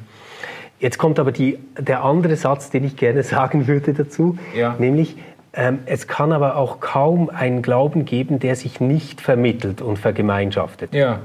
Jetzt 0.79 0.97
kommt 0.97 1.19
aber 1.19 1.31
die, 1.31 1.57
der 1.79 2.03
andere 2.03 2.35
Satz, 2.35 2.69
den 2.69 2.83
ich 2.83 2.95
gerne 2.97 3.23
sagen 3.23 3.67
würde 3.67 3.93
dazu, 3.93 4.37
ja. 4.55 4.75
nämlich, 4.77 5.15
ähm, 5.53 5.79
es 5.85 6.07
kann 6.07 6.31
aber 6.31 6.55
auch 6.57 6.79
kaum 6.79 7.29
einen 7.29 7.61
Glauben 7.61 8.05
geben, 8.05 8.39
der 8.39 8.55
sich 8.55 8.79
nicht 8.79 9.21
vermittelt 9.21 9.81
und 9.81 9.97
vergemeinschaftet. 9.97 10.93
Ja. 10.93 11.21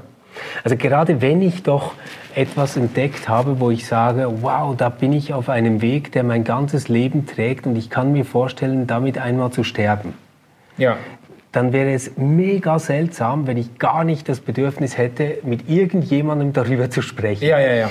Also 0.63 0.75
gerade 0.77 1.21
wenn 1.21 1.41
ich 1.41 1.63
doch 1.63 1.93
etwas 2.35 2.77
entdeckt 2.77 3.29
habe, 3.29 3.59
wo 3.59 3.71
ich 3.71 3.85
sage, 3.85 4.27
wow, 4.41 4.75
da 4.75 4.89
bin 4.89 5.13
ich 5.13 5.33
auf 5.33 5.49
einem 5.49 5.81
Weg, 5.81 6.11
der 6.11 6.23
mein 6.23 6.43
ganzes 6.43 6.87
Leben 6.87 7.25
trägt 7.25 7.67
und 7.67 7.75
ich 7.75 7.89
kann 7.89 8.11
mir 8.11 8.25
vorstellen, 8.25 8.87
damit 8.87 9.17
einmal 9.17 9.51
zu 9.51 9.63
sterben. 9.63 10.13
Ja. 10.77 10.97
Dann 11.51 11.71
wäre 11.71 11.93
es 11.93 12.17
mega 12.17 12.79
seltsam, 12.79 13.45
wenn 13.45 13.57
ich 13.57 13.77
gar 13.77 14.03
nicht 14.03 14.27
das 14.27 14.39
Bedürfnis 14.39 14.97
hätte, 14.97 15.37
mit 15.43 15.69
irgendjemandem 15.69 16.51
darüber 16.51 16.89
zu 16.89 17.03
sprechen. 17.03 17.45
Ja, 17.45 17.59
ja, 17.59 17.73
ja. 17.73 17.89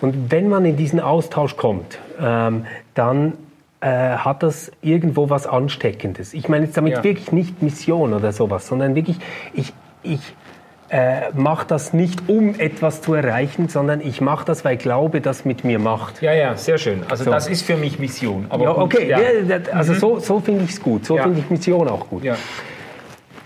Und 0.00 0.32
wenn 0.32 0.48
man 0.48 0.64
in 0.64 0.76
diesen 0.76 0.98
Austausch 0.98 1.56
kommt, 1.56 1.98
ähm, 2.20 2.66
dann 2.94 3.34
äh, 3.80 4.16
hat 4.16 4.42
das 4.42 4.72
irgendwo 4.82 5.30
was 5.30 5.46
Ansteckendes. 5.46 6.34
Ich 6.34 6.48
meine 6.48 6.64
jetzt 6.64 6.76
damit 6.76 6.94
ja. 6.94 7.04
wirklich 7.04 7.30
nicht 7.30 7.62
Mission 7.62 8.14
oder 8.14 8.32
sowas, 8.32 8.66
sondern 8.66 8.96
wirklich, 8.96 9.18
ich, 9.52 9.72
ich 10.02 10.34
äh, 10.94 11.32
mache 11.34 11.66
das 11.66 11.92
nicht, 11.92 12.28
um 12.28 12.54
etwas 12.54 13.02
zu 13.02 13.14
erreichen, 13.14 13.68
sondern 13.68 14.00
ich 14.00 14.20
mache 14.20 14.44
das, 14.44 14.64
weil 14.64 14.76
ich 14.76 14.82
glaube, 14.82 15.20
das 15.20 15.44
mit 15.44 15.64
mir 15.64 15.80
macht. 15.80 16.22
Ja, 16.22 16.32
ja, 16.32 16.56
sehr 16.56 16.78
schön. 16.78 17.02
Also 17.08 17.24
so. 17.24 17.32
das 17.32 17.48
ist 17.48 17.62
für 17.66 17.76
mich 17.76 17.98
Mission. 17.98 18.46
Aber 18.48 18.62
ja, 18.62 18.76
okay, 18.76 19.08
ja. 19.08 19.18
also 19.72 19.92
mhm. 19.92 19.98
so, 19.98 20.18
so 20.20 20.38
finde 20.38 20.62
ich 20.62 20.70
es 20.70 20.80
gut. 20.80 21.04
So 21.04 21.16
ja. 21.16 21.24
finde 21.24 21.40
ich 21.40 21.50
Mission 21.50 21.88
auch 21.88 22.08
gut. 22.08 22.22
Ja. 22.22 22.36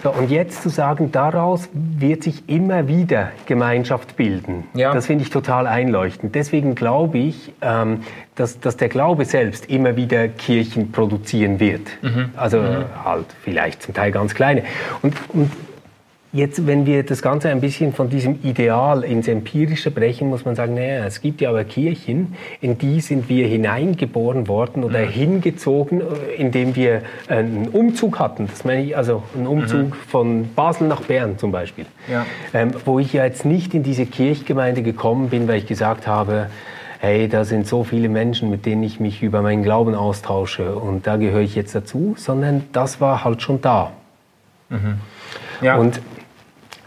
So, 0.03 0.11
und 0.11 0.31
jetzt 0.31 0.63
zu 0.63 0.69
sagen, 0.69 1.11
daraus 1.11 1.71
wird 1.73 2.23
sich 2.23 2.47
immer 2.51 2.87
wieder 2.87 3.33
Gemeinschaft 3.47 4.17
bilden, 4.17 4.65
ja. 4.75 4.93
das 4.93 5.07
finde 5.07 5.25
ich 5.25 5.31
total 5.31 5.67
einleuchtend. 5.67 6.35
Deswegen 6.35 6.75
glaube 6.75 7.17
ich, 7.17 7.53
ähm, 7.63 8.03
dass, 8.35 8.61
dass 8.61 8.77
der 8.77 8.91
Glaube 8.91 9.25
selbst 9.25 9.71
immer 9.71 9.97
wieder 9.97 10.29
Kirchen 10.29 10.93
produzieren 10.93 11.61
wird. 11.61 11.89
Mhm. 12.03 12.31
Also 12.37 12.59
mhm. 12.59 12.85
halt 13.05 13.27
vielleicht 13.43 13.83
zum 13.83 13.95
Teil 13.95 14.13
ganz 14.13 14.35
kleine. 14.35 14.65
Und, 15.03 15.15
und 15.33 15.51
Jetzt, 16.31 16.67
wenn 16.67 16.85
wir 16.85 17.05
das 17.05 17.23
Ganze 17.23 17.49
ein 17.49 17.63
bisschen 17.63 17.95
von 17.95 18.11
diesem 18.11 18.41
Ideal 18.43 19.03
ins 19.03 19.29
Empirische 19.29 19.91
brechen, 19.91 20.29
muss 20.29 20.45
man 20.45 20.55
sagen, 20.55 20.75
naja, 20.75 21.07
es 21.07 21.23
gibt 21.23 21.41
ja 21.41 21.49
aber 21.49 21.65
Kirchen, 21.65 22.35
in 22.61 22.77
die 22.77 23.01
sind 23.01 23.31
wir 23.31 23.47
hineingeboren 23.47 24.47
worden 24.47 24.85
oder 24.85 25.07
mhm. 25.07 25.09
hingezogen, 25.09 26.03
äh, 26.03 26.35
indem 26.37 26.77
wir 26.77 27.01
einen 27.29 27.69
Umzug 27.69 28.19
hatten. 28.19 28.47
Das 28.47 28.63
meine 28.67 28.83
ich, 28.83 28.95
also 28.95 29.23
einen 29.35 29.47
Umzug 29.47 29.87
mhm. 29.87 29.93
von 29.93 30.55
Basel 30.55 30.87
nach 30.87 31.01
Bern 31.01 31.39
zum 31.39 31.51
Beispiel. 31.51 31.87
Ja. 32.13 32.27
Ähm, 32.53 32.73
wo 32.85 32.99
ich 32.99 33.15
ja 33.15 33.25
jetzt 33.25 33.47
nicht 33.47 33.73
in 33.73 33.83
diese 33.83 34.05
Kirchgemeinde 34.05 34.83
gekommen 34.83 35.31
bin, 35.31 35.49
weil 35.49 35.57
ich 35.57 35.67
gesagt 35.67 36.07
habe, 36.07 36.51
hey, 37.01 37.27
da 37.29 37.47
sind 37.47 37.67
so 37.67 37.85
viele 37.85 38.11
Menschen, 38.11 38.51
mit 38.51 38.67
denen 38.67 38.83
ich 38.83 39.01
mich 39.01 39.23
über 39.23 39.41
meinen 39.41 39.63
Glauben 39.63 39.95
austausche 39.95 40.77
und 40.77 41.07
da 41.07 41.17
gehöre 41.17 41.41
ich 41.41 41.55
jetzt 41.55 41.75
dazu, 41.75 42.17
sondern 42.19 42.65
das 42.73 43.01
war 43.01 43.25
halt 43.25 43.41
schon 43.41 43.63
da. 43.63 43.93
Mhm. 44.69 44.99
Ja. 45.63 45.77
Und 45.77 46.01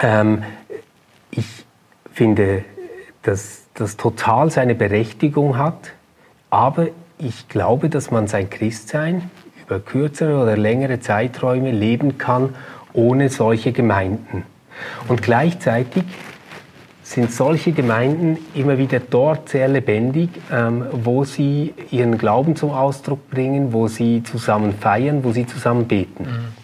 ähm, 0.01 0.43
ich 1.31 1.45
finde, 2.11 2.65
dass 3.23 3.67
das 3.75 3.97
total 3.97 4.51
seine 4.51 4.75
Berechtigung 4.75 5.57
hat, 5.57 5.93
aber 6.49 6.87
ich 7.17 7.47
glaube, 7.47 7.89
dass 7.89 8.11
man 8.11 8.27
sein 8.27 8.49
Christsein 8.49 9.29
über 9.65 9.79
kürzere 9.79 10.41
oder 10.41 10.57
längere 10.57 10.99
Zeiträume 10.99 11.71
leben 11.71 12.17
kann 12.17 12.55
ohne 12.93 13.29
solche 13.29 13.71
Gemeinden. 13.71 14.43
Und 15.07 15.21
gleichzeitig 15.21 16.03
sind 17.03 17.31
solche 17.31 17.71
Gemeinden 17.71 18.37
immer 18.53 18.77
wieder 18.77 18.99
dort 18.99 19.49
sehr 19.49 19.67
lebendig, 19.67 20.29
ähm, 20.51 20.85
wo 20.91 21.23
sie 21.25 21.73
ihren 21.91 22.17
Glauben 22.17 22.55
zum 22.55 22.71
Ausdruck 22.71 23.29
bringen, 23.29 23.73
wo 23.73 23.87
sie 23.87 24.23
zusammen 24.23 24.73
feiern, 24.73 25.23
wo 25.23 25.31
sie 25.31 25.45
zusammen 25.45 25.87
beten. 25.87 26.23
Mhm. 26.23 26.60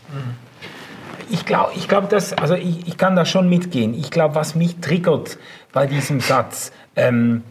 Ich 1.30 1.46
glaube, 1.46 1.72
ich 1.76 1.88
glaub, 1.88 2.12
also 2.14 2.56
ich, 2.56 2.88
ich 2.88 2.98
kann 2.98 3.16
da 3.16 3.26
schon 3.26 3.50
mitgehen. 3.50 3.94
Ich 3.94 4.12
glaube, 4.12 4.36
was 4.36 4.56
mich 4.56 4.78
triggert 4.78 5.38
bei 5.74 5.86
diesem 5.86 6.20
Satz, 6.20 6.72
ähm, 6.96 7.44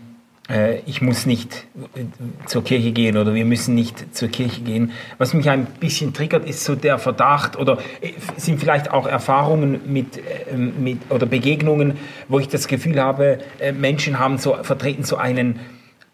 äh, 0.48 0.80
ich 0.86 1.02
muss 1.02 1.26
nicht 1.26 1.66
äh, 1.94 2.04
zur 2.46 2.62
Kirche 2.64 2.92
gehen 2.92 3.16
oder 3.16 3.34
wir 3.34 3.44
müssen 3.44 3.74
nicht 3.74 4.14
zur 4.14 4.28
Kirche 4.28 4.60
gehen. 4.60 4.92
Was 5.18 5.34
mich 5.34 5.50
ein 5.50 5.66
bisschen 5.66 6.12
triggert, 6.14 6.48
ist 6.48 6.64
so 6.64 6.74
der 6.74 6.98
Verdacht 6.98 7.56
oder 7.56 7.78
äh, 8.00 8.12
sind 8.36 8.60
vielleicht 8.60 8.90
auch 8.90 9.06
Erfahrungen 9.06 9.80
mit, 9.86 10.18
äh, 10.18 10.56
mit 10.56 10.98
oder 11.10 11.26
Begegnungen, 11.26 11.98
wo 12.28 12.38
ich 12.38 12.48
das 12.48 12.68
Gefühl 12.68 13.00
habe, 13.00 13.38
äh, 13.58 13.72
Menschen 13.72 14.18
haben 14.18 14.38
so, 14.38 14.56
vertreten 14.62 15.04
so 15.04 15.16
einen 15.16 15.58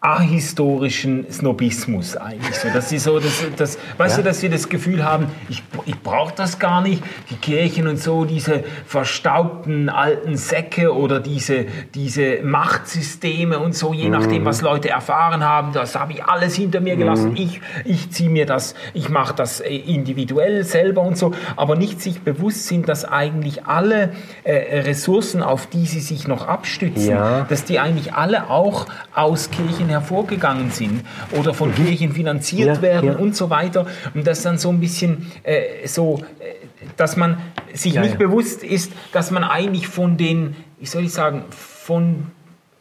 ahistorischen 0.03 1.31
Snobismus 1.31 2.17
eigentlich 2.17 2.57
so. 2.57 2.67
Dass 2.67 2.89
sie 2.89 2.97
so, 2.97 3.19
das, 3.19 3.45
das, 3.55 3.79
weißt 3.97 4.17
ja. 4.17 4.21
du, 4.21 4.27
dass 4.27 4.41
sie 4.41 4.49
das 4.49 4.67
Gefühl 4.67 5.01
haben, 5.01 5.27
ich, 5.47 5.63
ich 5.85 5.97
brauche 5.97 6.33
das 6.35 6.59
gar 6.59 6.81
nicht, 6.81 7.01
die 7.29 7.35
Kirchen 7.35 7.87
und 7.87 7.97
so, 7.97 8.25
diese 8.25 8.65
verstaubten 8.85 9.87
alten 9.87 10.35
Säcke 10.35 10.93
oder 10.93 11.21
diese, 11.21 11.67
diese 11.95 12.41
Machtsysteme 12.43 13.59
und 13.59 13.75
so, 13.75 13.93
je 13.93 14.07
mhm. 14.07 14.11
nachdem, 14.11 14.43
was 14.43 14.61
Leute 14.61 14.89
erfahren 14.89 15.41
haben, 15.41 15.71
das 15.71 15.95
habe 15.95 16.11
ich 16.11 16.25
alles 16.25 16.53
hinter 16.55 16.81
mir 16.81 16.97
gelassen. 16.97 17.29
Mhm. 17.29 17.37
Ich, 17.37 17.61
ich 17.85 18.11
ziehe 18.11 18.29
mir 18.29 18.45
das, 18.45 18.75
ich 18.93 19.07
mache 19.07 19.33
das 19.33 19.61
äh, 19.61 19.73
individuell 19.73 20.65
selber 20.65 21.01
und 21.01 21.17
so, 21.17 21.31
aber 21.55 21.77
nicht 21.77 22.01
sich 22.01 22.19
bewusst 22.23 22.67
sind, 22.67 22.89
dass 22.89 23.05
eigentlich 23.05 23.67
alle 23.67 24.11
äh, 24.43 24.81
Ressourcen, 24.81 25.41
auf 25.41 25.67
die 25.67 25.85
sie 25.85 26.01
sich 26.01 26.27
noch 26.27 26.45
abstützen, 26.45 27.11
ja. 27.11 27.45
dass 27.47 27.63
die 27.63 27.79
eigentlich 27.79 28.13
alle 28.13 28.49
auch 28.49 28.87
aus 29.15 29.49
Kirchen 29.49 29.92
hervorgegangen 29.93 30.71
sind 30.71 31.03
oder 31.31 31.53
von 31.53 31.69
mhm. 31.69 31.75
Kirchen 31.75 32.13
finanziert 32.13 32.77
ja, 32.77 32.81
werden 32.81 33.09
ja. 33.13 33.17
und 33.17 33.35
so 33.35 33.49
weiter. 33.49 33.87
Und 34.13 34.27
das 34.27 34.41
dann 34.41 34.57
so 34.57 34.69
ein 34.69 34.79
bisschen 34.79 35.31
äh, 35.43 35.87
so, 35.87 36.21
äh, 36.39 36.53
dass 36.97 37.15
man 37.15 37.37
sich 37.73 37.93
ja, 37.93 38.01
nicht 38.01 38.17
bewusst 38.17 38.63
ist, 38.63 38.91
dass 39.11 39.31
man 39.31 39.43
eigentlich 39.43 39.87
von 39.87 40.17
den, 40.17 40.55
wie 40.79 40.85
soll 40.85 41.05
ich 41.05 41.13
sagen, 41.13 41.45
von, 41.49 42.27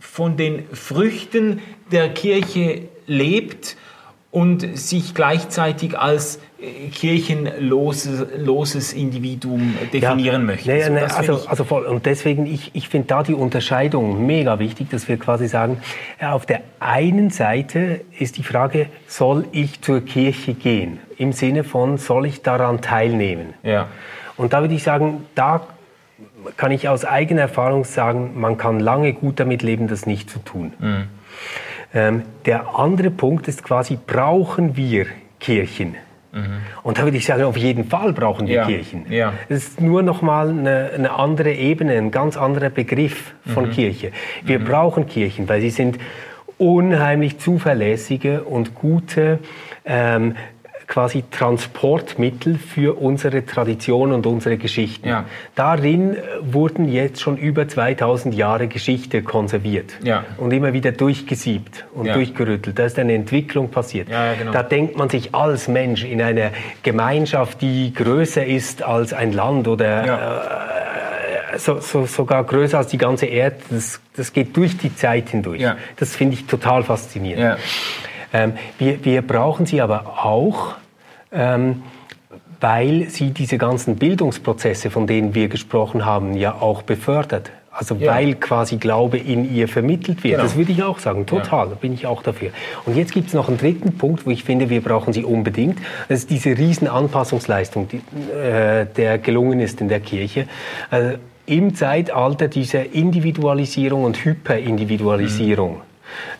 von 0.01 0.37
den 0.37 0.64
Früchten 0.72 1.61
der 1.90 2.09
Kirche 2.11 2.88
lebt 3.07 3.77
und 4.33 4.79
sich 4.79 5.14
gleichzeitig 5.14 5.99
als 5.99 6.40
äh, 6.59 6.88
kirchenloses 6.88 8.95
Individuum 8.95 9.77
definieren 9.92 10.25
ja, 10.25 10.38
möchte. 10.38 10.71
Ja, 10.71 10.88
ja, 10.88 11.05
also, 11.05 11.47
also 11.47 11.64
voll. 11.64 11.85
Und 11.85 12.07
deswegen, 12.07 12.47
ich, 12.47 12.71
ich 12.73 12.88
finde 12.88 13.09
da 13.09 13.23
die 13.23 13.35
Unterscheidung 13.35 14.27
mega 14.27 14.59
wichtig, 14.59 14.88
dass 14.88 15.07
wir 15.07 15.18
quasi 15.18 15.49
sagen, 15.49 15.83
auf 16.18 16.47
der 16.47 16.62
einen 16.81 17.29
Seite 17.29 18.01
ist 18.18 18.38
die 18.38 18.42
Frage, 18.42 18.87
soll 19.07 19.45
ich 19.53 19.83
zur 19.83 20.01
Kirche 20.01 20.55
gehen? 20.55 20.99
Im 21.18 21.33
Sinne 21.33 21.62
von, 21.62 21.99
soll 21.99 22.25
ich 22.25 22.40
daran 22.40 22.81
teilnehmen? 22.81 23.53
Ja. 23.62 23.88
Und 24.38 24.55
da 24.55 24.62
würde 24.62 24.75
ich 24.75 24.83
sagen, 24.83 25.27
da 25.35 25.66
kann 26.57 26.73
ich 26.73 26.88
aus 26.88 27.05
eigener 27.05 27.42
Erfahrung 27.42 27.85
sagen, 27.85 28.40
man 28.40 28.57
kann 28.57 28.81
lange 28.81 29.12
gut 29.12 29.38
damit 29.38 29.62
leben, 29.62 29.88
das 29.88 30.07
nicht 30.07 30.31
zu 30.31 30.38
tun. 30.38 30.73
Mhm. 30.79 31.05
Ähm, 31.95 32.23
der 32.47 32.79
andere 32.79 33.11
Punkt 33.11 33.49
ist 33.49 33.63
quasi, 33.63 33.99
brauchen 34.07 34.77
wir 34.77 35.07
Kirchen? 35.41 35.97
Mhm. 36.33 36.63
Und 36.83 36.99
da 36.99 37.05
würde 37.05 37.19
ich 37.19 37.27
sagen, 37.27 37.45
auf 37.45 37.57
jeden 37.57 37.85
Fall 37.85 38.13
brauchen 38.13 38.47
wir 38.47 38.55
ja. 38.55 38.67
Kirchen. 38.67 39.05
Ja. 39.11 39.35
Es 39.49 39.69
ist 39.69 39.81
nur 39.81 40.03
nochmal 40.03 40.49
eine, 40.49 40.91
eine 40.95 41.13
andere 41.13 41.53
Ebene, 41.53 41.93
ein 41.93 42.11
ganz 42.11 42.37
anderer 42.37 42.71
Begriff 42.71 43.35
von 43.47 43.67
mhm. 43.67 43.73
Kirche. 43.73 44.13
Wir 44.43 44.59
mhm. 44.59 44.65
brauchen 44.65 45.07
Kirchen, 45.07 45.49
weil 45.49 45.61
sie 45.61 45.71
sind 45.71 45.99
unheimlich 46.57 47.39
zuverlässige 47.39 48.45
und 48.45 48.75
gute 48.75 49.41
ähm, 49.85 50.37
quasi 50.93 51.25
Transportmittel 51.31 52.59
für 52.59 53.01
unsere 53.01 53.47
Tradition 53.47 54.13
und 54.13 54.27
unsere 54.27 54.59
Geschichten. 54.59 55.09
Ja. 55.09 55.25
Darin 55.55 56.19
wurden 56.43 56.87
jetzt 56.87 57.23
schon 57.23 57.39
über 57.39 57.67
2000 57.67 58.35
Jahre 58.35 58.69
Geschichte 58.69 59.23
konserviert 59.23 59.95
ja. 60.05 60.27
und 60.37 60.53
immer 60.53 60.75
wieder 60.75 60.93
durchgesiebt 60.93 61.87
und 61.95 62.05
ja. 62.05 62.13
durchgerüttelt. 62.13 62.79
Da 62.79 62.85
ist 62.85 62.99
eine 62.99 63.15
Entwicklung 63.15 63.71
passiert. 63.71 64.09
Genau. 64.09 64.53
Da 64.53 64.63
denkt 64.63 64.99
man 64.99 65.09
sich 65.09 65.35
als 65.35 65.67
Mensch 65.67 66.05
in 66.05 66.21
einer 66.21 66.51
Gemeinschaft, 66.83 67.63
die 67.63 67.95
größer 67.95 68.45
ist 68.45 68.83
als 68.83 69.15
ein 69.15 69.33
Land 69.33 69.69
oder 69.69 70.05
äh, 71.55 71.59
so, 71.59 71.81
so, 71.81 72.05
sogar 72.05 72.45
größer 72.45 72.77
als 72.77 72.89
die 72.89 72.99
ganze 72.99 73.25
Erde. 73.25 73.57
Das, 73.71 73.99
das 74.15 74.35
geht 74.35 74.55
durch 74.55 74.77
die 74.77 74.95
Zeit 74.95 75.31
hindurch. 75.31 75.63
Ja. 75.63 75.79
Das 75.97 76.15
finde 76.15 76.35
ich 76.35 76.45
total 76.45 76.83
faszinierend. 76.83 77.43
Ja. 77.43 77.57
Ähm, 78.35 78.55
wir, 78.79 79.03
wir 79.05 79.23
brauchen 79.23 79.65
sie 79.65 79.81
aber 79.81 80.25
auch, 80.25 80.77
ähm, 81.33 81.83
weil 82.61 83.09
sie 83.09 83.31
diese 83.31 83.59
ganzen 83.59 83.97
Bildungsprozesse, 83.97 84.90
von 84.90 85.07
denen 85.07 85.35
wir 85.35 85.49
gesprochen 85.49 86.05
haben, 86.05 86.35
ja 86.37 86.55
auch 86.55 86.83
befördert. 86.83 87.51
Also 87.75 87.95
ja. 87.95 88.12
weil 88.12 88.35
quasi 88.35 88.77
Glaube 88.77 89.16
in 89.16 89.53
ihr 89.53 89.66
vermittelt 89.66 90.23
wird. 90.23 90.35
Genau. 90.35 90.42
Das 90.42 90.57
würde 90.57 90.73
ich 90.73 90.83
auch 90.83 90.99
sagen, 90.99 91.25
total, 91.25 91.66
ja. 91.66 91.71
da 91.71 91.75
bin 91.75 91.95
ich 91.95 92.07
auch 92.07 92.23
dafür. 92.23 92.51
Und 92.85 92.97
jetzt 92.97 93.12
gibt 93.12 93.29
es 93.29 93.35
noch 93.35 93.49
einen 93.49 93.57
dritten 93.57 93.97
Punkt, 93.97 94.27
wo 94.27 94.31
ich 94.31 94.45
finde, 94.45 94.68
wir 94.68 94.83
brauchen 94.83 95.14
sie 95.14 95.25
unbedingt. 95.25 95.79
Das 96.09 96.21
ist 96.21 96.31
diese 96.31 96.51
riesen 96.51 96.87
Anpassungsleistung, 96.87 97.88
die, 97.88 98.03
äh, 98.37 98.85
der 98.85 99.18
gelungen 99.18 99.59
ist 99.61 99.81
in 99.81 99.88
der 99.88 100.01
Kirche. 100.01 100.47
Also 100.90 101.16
Im 101.47 101.75
Zeitalter 101.75 102.49
dieser 102.49 102.95
Individualisierung 102.95 104.05
und 104.05 104.23
Hyperindividualisierung. 104.23 105.77
Mhm. 105.77 105.81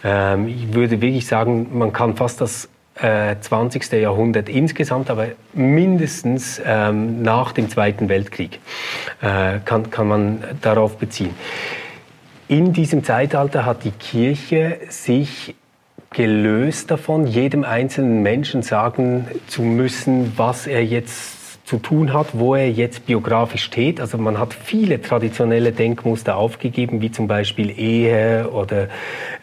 Ähm, 0.05 0.48
ich 0.48 0.74
würde 0.74 1.00
wirklich 1.00 1.26
sagen, 1.26 1.68
man 1.72 1.94
kann 1.94 2.14
fast 2.14 2.42
das 2.42 2.68
20. 2.94 3.92
Äh, 3.92 4.02
Jahrhundert 4.02 4.48
insgesamt, 4.48 5.11
aber 5.11 5.28
mindestens 5.55 6.61
ähm, 6.64 7.22
nach 7.22 7.52
dem 7.52 7.70
Zweiten 7.70 8.09
Weltkrieg 8.09 8.61
äh, 9.22 9.61
kann, 9.64 9.90
kann 9.90 10.09
man 10.09 10.44
darauf 10.61 10.98
beziehen. 10.98 11.35
In 12.48 12.72
diesem 12.72 13.02
Zeitalter 13.02 13.64
hat 13.64 13.85
die 13.85 13.92
Kirche 13.92 14.78
sich 14.88 15.55
gelöst 16.11 16.90
davon, 16.90 17.26
jedem 17.26 17.64
einzelnen 17.64 18.22
Menschen 18.22 18.62
sagen 18.62 19.26
zu 19.46 19.62
müssen, 19.62 20.35
was 20.37 20.66
er 20.66 20.85
jetzt 20.85 21.41
zu 21.64 21.79
tun 21.79 22.12
hat, 22.12 22.29
wo 22.33 22.55
er 22.55 22.70
jetzt 22.70 23.07
biografisch 23.07 23.62
steht. 23.62 24.01
Also 24.01 24.18
man 24.18 24.38
hat 24.38 24.53
viele 24.53 25.01
traditionelle 25.01 25.72
Denkmuster 25.72 26.37
aufgegeben, 26.37 27.01
wie 27.01 27.12
zum 27.12 27.29
Beispiel 27.29 27.70
Ehe 27.70 28.51
oder 28.51 28.88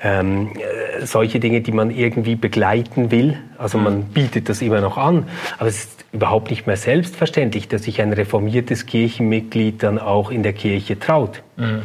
ähm, 0.04 0.52
äh, 0.56 1.06
solche 1.06 1.40
Dinge, 1.40 1.62
die 1.62 1.72
man 1.72 1.92
irgendwie 1.92 2.36
begleiten 2.36 3.12
will. 3.12 3.38
Also 3.58 3.78
man 3.78 4.00
mhm. 4.00 4.04
bietet 4.06 4.50
das 4.50 4.62
immer 4.62 4.82
noch 4.82 4.98
an, 4.98 5.28
aber 5.58 5.70
es 5.70 5.86
ist 5.86 6.06
überhaupt 6.12 6.50
nicht 6.50 6.68
mehr 6.68 6.78
selbstverständlich, 6.78 7.68
dass 7.68 7.84
sich 7.84 8.02
ein 8.02 8.12
reformiertes 8.12 8.86
Kirchenmitglied 8.86 9.82
dann 9.82 9.98
auch 9.98 10.32
in 10.32 10.44
der 10.44 10.54
Kirche 10.54 11.00
traut. 11.00 11.42
Mhm. 11.58 11.82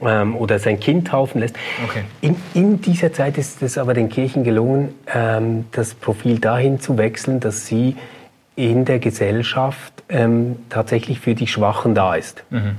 Ähm, 0.00 0.36
oder 0.36 0.60
sein 0.60 0.78
Kind 0.78 1.08
taufen 1.08 1.40
lässt. 1.40 1.56
Okay. 1.84 2.04
In, 2.20 2.36
in, 2.54 2.80
dieser 2.80 3.12
Zeit 3.12 3.36
ist 3.36 3.62
es 3.62 3.78
aber 3.78 3.94
den 3.94 4.08
Kirchen 4.08 4.44
gelungen, 4.44 4.94
ähm, 5.12 5.64
das 5.72 5.94
Profil 5.94 6.38
dahin 6.38 6.78
zu 6.78 6.98
wechseln, 6.98 7.40
dass 7.40 7.66
sie 7.66 7.96
in 8.58 8.84
der 8.84 8.98
Gesellschaft 8.98 9.92
ähm, 10.08 10.56
tatsächlich 10.68 11.20
für 11.20 11.36
die 11.36 11.46
Schwachen 11.46 11.94
da 11.94 12.16
ist. 12.16 12.42
Mhm. 12.50 12.72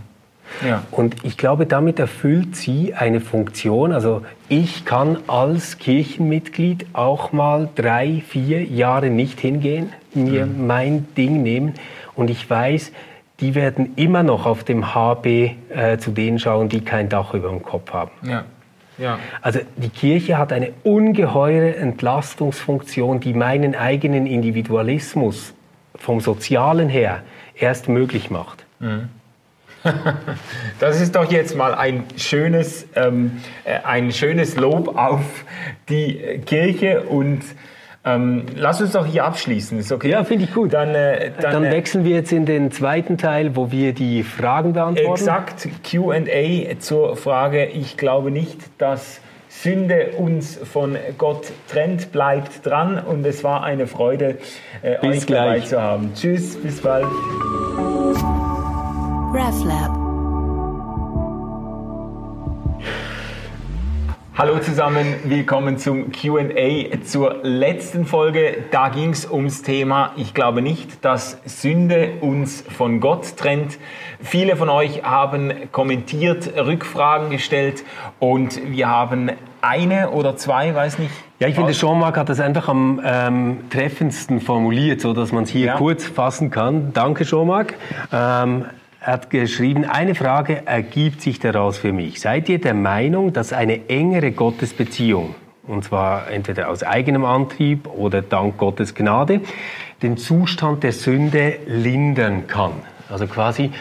Ja. 0.68 0.84
Und 0.92 1.24
ich 1.24 1.38
glaube, 1.38 1.66
damit 1.66 2.00
erfüllt 2.00 2.56
sie 2.56 2.94
eine 2.96 3.22
Funktion. 3.22 3.94
Also 3.94 4.24
ich 4.50 4.84
kann 4.84 5.18
als 5.28 5.78
Kirchenmitglied 5.78 6.88
auch 6.92 7.32
mal 7.32 7.70
drei, 7.76 8.22
vier 8.28 8.64
Jahre 8.64 9.10
nicht 9.10 9.40
hingehen, 9.40 9.94
mir 10.14 10.46
mhm. 10.46 10.68
mein 10.68 11.08
Ding 11.16 11.44
nehmen 11.44 11.76
und 12.16 12.30
ich 12.30 12.50
weiß, 12.50 12.92
die 13.40 13.56
werden 13.56 13.94
immer 13.96 14.24
noch 14.24 14.46
auf 14.46 14.66
dem 14.66 14.94
HB 14.94 15.26
äh, 15.70 15.98
zu 15.98 16.12
denen 16.12 16.40
schauen, 16.40 16.68
die 16.68 16.82
kein 16.82 17.08
Dach 17.08 17.34
über 17.34 17.50
dem 17.50 17.64
Kopf 17.64 17.94
haben. 17.94 18.12
Ja. 18.24 18.44
Ja. 18.98 19.18
Also 19.42 19.60
die 19.78 19.88
Kirche 19.88 20.38
hat 20.38 20.52
eine 20.52 20.74
ungeheure 20.84 21.78
Entlastungsfunktion, 21.78 23.22
die 23.22 23.34
meinen 23.34 23.74
eigenen 23.74 24.26
Individualismus 24.26 25.54
vom 26.00 26.20
Sozialen 26.20 26.90
her 26.90 27.24
erst 27.56 27.90
möglich 27.90 28.30
macht. 28.30 28.66
Mhm. 28.80 29.10
Das 30.80 31.00
ist 31.00 31.16
doch 31.16 31.32
jetzt 31.32 31.56
mal 31.56 31.74
ein 31.74 32.04
schönes, 32.18 32.88
ähm, 32.96 33.40
äh, 33.64 33.80
ein 33.84 34.12
schönes 34.12 34.56
Lob 34.58 34.98
auf 34.98 35.22
die 35.88 36.42
Kirche 36.46 37.04
und 37.04 37.42
ähm, 38.06 38.46
lass 38.56 38.82
uns 38.82 38.94
doch 38.94 39.06
hier 39.06 39.26
abschließen. 39.26 39.78
Ist 39.80 39.92
okay? 39.92 40.10
Ja, 40.10 40.24
finde 40.24 40.46
ich 40.46 40.54
gut. 40.54 40.74
Dann, 40.74 40.96
äh, 40.96 41.32
dann, 41.40 41.52
dann 41.52 41.64
äh, 41.66 41.72
wechseln 41.72 42.06
wir 42.06 42.16
jetzt 42.16 42.32
in 42.32 42.46
den 42.46 42.72
zweiten 42.72 43.18
Teil, 43.18 43.56
wo 43.56 43.72
wir 43.72 43.94
die 43.94 44.24
Fragen 44.24 44.74
beantworten. 44.74 45.12
Exakt, 45.12 45.68
QA 45.84 46.80
zur 46.80 47.18
Frage. 47.18 47.66
Ich 47.66 47.98
glaube 47.98 48.32
nicht, 48.32 48.58
dass 48.78 49.20
Sünde 49.50 50.12
uns 50.18 50.56
von 50.58 50.96
Gott 51.18 51.52
trennt, 51.68 52.12
bleibt 52.12 52.66
dran 52.66 53.00
und 53.00 53.26
es 53.26 53.44
war 53.44 53.64
eine 53.64 53.88
Freude, 53.88 54.38
äh, 54.82 55.06
euch 55.06 55.26
gleich. 55.26 55.28
dabei 55.28 55.60
zu 55.62 55.82
haben. 55.82 56.14
Tschüss, 56.14 56.56
bis 56.56 56.80
bald. 56.82 57.08
RefLab. 59.34 60.09
Hallo 64.40 64.58
zusammen, 64.60 65.16
willkommen 65.26 65.78
zum 65.78 66.14
QA 66.14 67.02
zur 67.04 67.44
letzten 67.44 68.06
Folge. 68.06 68.64
Da 68.72 68.88
ging 68.88 69.10
es 69.10 69.30
ums 69.30 69.64
Thema, 69.64 70.14
ich 70.16 70.34
glaube 70.34 70.62
nicht, 70.62 71.04
dass 71.04 71.40
Sünde 71.44 72.14
uns 72.22 72.62
von 72.62 73.02
Gott 73.02 73.36
trennt. 73.36 73.78
Viele 74.22 74.56
von 74.56 74.70
euch 74.70 75.04
haben 75.04 75.52
kommentiert, 75.74 76.54
Rückfragen 76.56 77.32
gestellt 77.32 77.84
und 78.20 78.62
wir 78.66 78.88
haben 78.88 79.30
eine 79.60 80.12
oder 80.12 80.38
zwei, 80.38 80.74
weiß 80.74 81.00
nicht. 81.00 81.12
Ja, 81.40 81.50
ich 81.50 81.56
finde, 81.56 81.74
Jean-Marc 81.74 82.16
hat 82.16 82.30
das 82.30 82.40
einfach 82.40 82.70
am 82.70 83.02
ähm, 83.04 83.70
treffendsten 83.70 84.40
formuliert, 84.40 85.02
so 85.02 85.12
dass 85.12 85.34
man 85.34 85.44
es 85.44 85.50
hier 85.50 85.66
ja. 85.66 85.76
kurz 85.76 86.06
fassen 86.06 86.50
kann. 86.50 86.94
Danke, 86.94 87.26
Jean-Marc. 87.26 87.74
Ähm, 88.14 88.68
er 89.02 89.14
hat 89.14 89.30
geschrieben, 89.30 89.86
eine 89.86 90.14
Frage 90.14 90.68
ergibt 90.68 91.22
sich 91.22 91.40
daraus 91.40 91.78
für 91.78 91.94
mich. 91.94 92.20
Seid 92.20 92.50
ihr 92.50 92.60
der 92.60 92.74
Meinung, 92.74 93.32
dass 93.32 93.54
eine 93.54 93.88
engere 93.90 94.32
Gottesbeziehung, 94.32 95.36
und 95.66 95.86
zwar 95.86 96.30
entweder 96.30 96.70
aus 96.70 96.84
eigenem 96.84 97.24
Antrieb 97.24 97.88
oder 97.88 98.22
dank 98.22 98.58
Gottes 98.58 98.96
Gnade, 98.96 99.42
den 100.02 100.18
Zustand 100.18 100.84
der 100.84 100.92
Sünde 100.92 101.60
lindern 101.66 102.48
kann? 102.48 102.74
Also 103.10 103.26
quasi, 103.26 103.72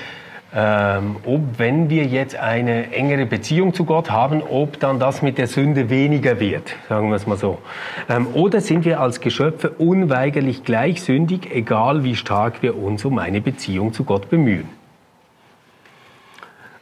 ähm, 0.54 1.16
ob 1.26 1.58
wenn 1.58 1.90
wir 1.90 2.04
jetzt 2.04 2.36
eine 2.36 2.92
engere 2.92 3.26
Beziehung 3.26 3.74
zu 3.74 3.84
Gott 3.84 4.12
haben, 4.12 4.40
ob 4.40 4.78
dann 4.78 5.00
das 5.00 5.20
mit 5.20 5.36
der 5.36 5.48
Sünde 5.48 5.90
weniger 5.90 6.38
wird, 6.38 6.76
sagen 6.88 7.08
wir 7.08 7.16
es 7.16 7.26
mal 7.26 7.36
so. 7.36 7.58
Ähm, 8.08 8.28
oder 8.34 8.60
sind 8.60 8.84
wir 8.84 9.00
als 9.00 9.20
Geschöpfe 9.20 9.70
unweigerlich 9.70 10.62
gleich 10.62 11.02
sündig, 11.02 11.52
egal 11.52 12.04
wie 12.04 12.14
stark 12.14 12.62
wir 12.62 12.80
uns 12.80 13.04
um 13.04 13.18
eine 13.18 13.40
Beziehung 13.40 13.92
zu 13.92 14.04
Gott 14.04 14.30
bemühen? 14.30 14.77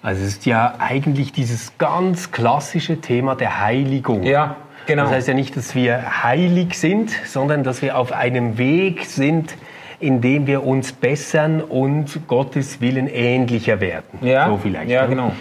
Also 0.06 0.22
es 0.22 0.28
ist 0.28 0.46
ja 0.46 0.74
eigentlich 0.78 1.32
dieses 1.32 1.78
ganz 1.78 2.30
klassische 2.30 3.00
Thema 3.00 3.34
der 3.34 3.60
Heiligung. 3.60 4.22
Ja, 4.22 4.54
genau. 4.86 5.02
Das 5.02 5.10
heißt 5.10 5.26
ja 5.26 5.34
nicht, 5.34 5.56
dass 5.56 5.74
wir 5.74 6.22
heilig 6.22 6.78
sind, 6.78 7.10
sondern 7.24 7.64
dass 7.64 7.82
wir 7.82 7.98
auf 7.98 8.12
einem 8.12 8.56
Weg 8.56 9.04
sind, 9.04 9.56
in 9.98 10.20
dem 10.20 10.46
wir 10.46 10.64
uns 10.64 10.92
bessern 10.92 11.60
und 11.60 12.28
Gottes 12.28 12.80
Willen 12.80 13.08
ähnlicher 13.08 13.80
werden. 13.80 14.20
Ja, 14.20 14.46
so 14.46 14.58
vielleicht. 14.58 14.88
Ja, 14.88 15.06
genau. 15.06 15.32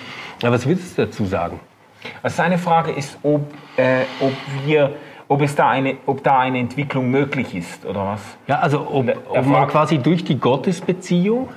Aber 0.41 0.53
was 0.53 0.65
würdest 0.65 0.97
du 0.97 1.05
dazu 1.05 1.25
sagen? 1.25 1.59
Also 2.23 2.37
seine 2.37 2.57
Frage 2.57 2.89
ist, 2.91 3.19
ob, 3.21 3.41
äh, 3.77 4.01
ob 4.19 4.33
wir 4.65 4.93
ob, 5.27 5.43
es 5.43 5.53
da 5.53 5.69
eine, 5.69 5.97
ob 6.07 6.23
da 6.23 6.39
eine 6.39 6.57
Entwicklung 6.57 7.11
möglich 7.11 7.53
ist, 7.53 7.85
oder 7.85 8.03
was? 8.03 8.21
Ja, 8.47 8.61
also 8.61 8.87
ob, 8.91 9.15
ob 9.29 9.45
man 9.45 9.67
quasi 9.67 9.99
durch 9.99 10.23
die 10.23 10.39
Gottesbeziehung 10.39 11.49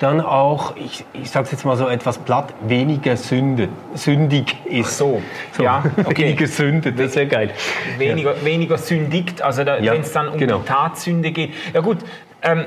dann 0.00 0.20
auch, 0.22 0.74
ich, 0.76 1.04
ich 1.12 1.30
sage 1.30 1.44
es 1.44 1.52
jetzt 1.52 1.64
mal 1.64 1.76
so 1.76 1.86
etwas 1.86 2.18
platt, 2.18 2.54
weniger 2.62 3.16
Sünde, 3.16 3.68
sündig 3.94 4.56
ist. 4.64 4.86
Ach 4.86 4.92
so, 4.92 5.22
so. 5.52 5.62
ja, 5.62 5.84
okay. 6.04 6.24
weniger 6.24 6.46
Sünde, 6.46 6.92
das 6.92 7.08
ist 7.08 7.16
ja 7.16 7.26
geil. 7.26 7.50
Weniger, 7.98 8.34
ja. 8.34 8.44
weniger 8.44 8.78
sündigt, 8.78 9.42
also 9.42 9.62
ja, 9.62 9.92
wenn 9.92 10.00
es 10.00 10.12
dann 10.12 10.28
um 10.28 10.38
genau. 10.38 10.58
die 10.58 10.64
Tatsünde 10.64 11.30
geht. 11.32 11.52
Ja 11.74 11.82
gut, 11.82 11.98
ähm, 12.42 12.64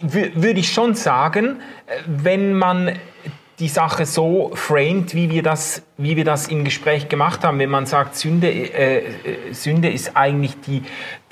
würde 0.00 0.58
ich 0.58 0.72
schon 0.72 0.94
sagen, 0.94 1.60
wenn 2.06 2.54
man 2.54 2.98
die 3.58 3.68
Sache 3.68 4.04
so 4.04 4.50
framed, 4.54 5.14
wie 5.14 5.30
wir 5.30 5.42
das, 5.42 5.82
wie 5.96 6.16
wir 6.16 6.24
das 6.24 6.48
im 6.48 6.64
Gespräch 6.64 7.08
gemacht 7.08 7.44
haben, 7.44 7.58
wenn 7.58 7.70
man 7.70 7.86
sagt, 7.86 8.16
Sünde, 8.16 8.48
äh, 8.48 8.98
äh 8.98 9.52
Sünde 9.52 9.90
ist 9.90 10.16
eigentlich 10.16 10.60
die, 10.60 10.82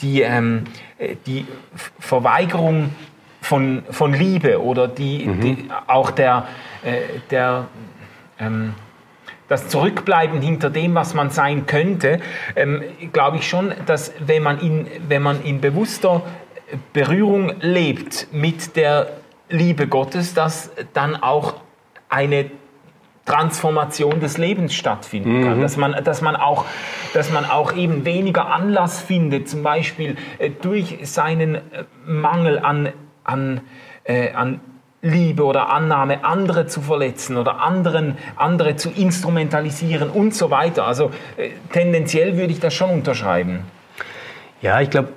die, 0.01 0.23
ähm, 0.23 0.65
äh, 0.99 1.17
die 1.27 1.47
Verweigerung 1.99 2.91
von, 3.45 3.83
von 3.91 4.15
Liebe 4.15 4.63
oder 4.63 4.89
die, 4.89 5.27
mhm. 5.27 5.41
die 5.41 5.69
auch 5.87 6.11
der, 6.11 6.49
äh, 6.83 7.21
der 7.31 7.67
ähm, 8.39 8.75
das 9.49 9.69
Zurückbleiben 9.69 10.41
hinter 10.41 10.71
dem, 10.71 10.95
was 10.95 11.13
man 11.13 11.29
sein 11.29 11.67
könnte, 11.67 12.21
ähm, 12.57 12.83
glaube 13.13 13.37
ich 13.37 13.49
schon, 13.49 13.75
dass 13.85 14.13
wenn 14.19 14.43
man, 14.43 14.59
in, 14.61 14.87
wenn 15.09 15.23
man 15.23 15.43
in 15.43 15.61
bewusster 15.61 16.23
Berührung 16.95 17.53
lebt 17.61 18.29
mit 18.33 18.77
der 18.77 19.09
Liebe 19.51 19.87
Gottes, 19.87 20.33
dass 20.33 20.71
dann 20.95 21.15
auch 21.15 21.57
eine 22.09 22.51
Transformation 23.27 24.21
des 24.21 24.39
Lebens 24.39 24.75
stattfinden 24.75 25.45
kann. 25.45 25.59
Mhm. 25.59 25.63
Dass, 25.63 25.77
man, 25.77 25.93
dass, 26.05 26.23
man 26.23 26.37
auch, 26.37 26.65
dass 27.13 27.31
man 27.31 27.45
auch 27.45 27.75
eben 27.75 28.05
weniger 28.07 28.47
Anlass 28.47 29.01
findet, 29.01 29.49
zum 29.49 29.63
Beispiel 29.63 30.17
äh, 30.39 30.51
durch 30.51 30.99
seinen 31.03 31.57
äh, 31.57 31.61
Mangel 32.07 32.59
an 32.59 32.93
an, 33.25 33.61
äh, 34.05 34.33
an 34.33 34.61
Liebe 35.03 35.45
oder 35.45 35.69
Annahme, 35.71 36.25
andere 36.25 36.67
zu 36.67 36.81
verletzen 36.81 37.37
oder 37.37 37.61
anderen, 37.61 38.17
andere 38.37 38.77
zu 38.77 38.91
instrumentalisieren 38.91 40.09
und 40.09 40.35
so 40.35 40.51
weiter. 40.51 40.87
Also 40.87 41.11
äh, 41.37 41.51
tendenziell 41.73 42.37
würde 42.39 42.53
ich 42.53 42.61
das 42.61 42.73
schon 42.73 42.91
unterschreiben. 42.91 43.61
Ja, 44.63 44.81
ich 44.81 44.89
glaube, 44.89 45.11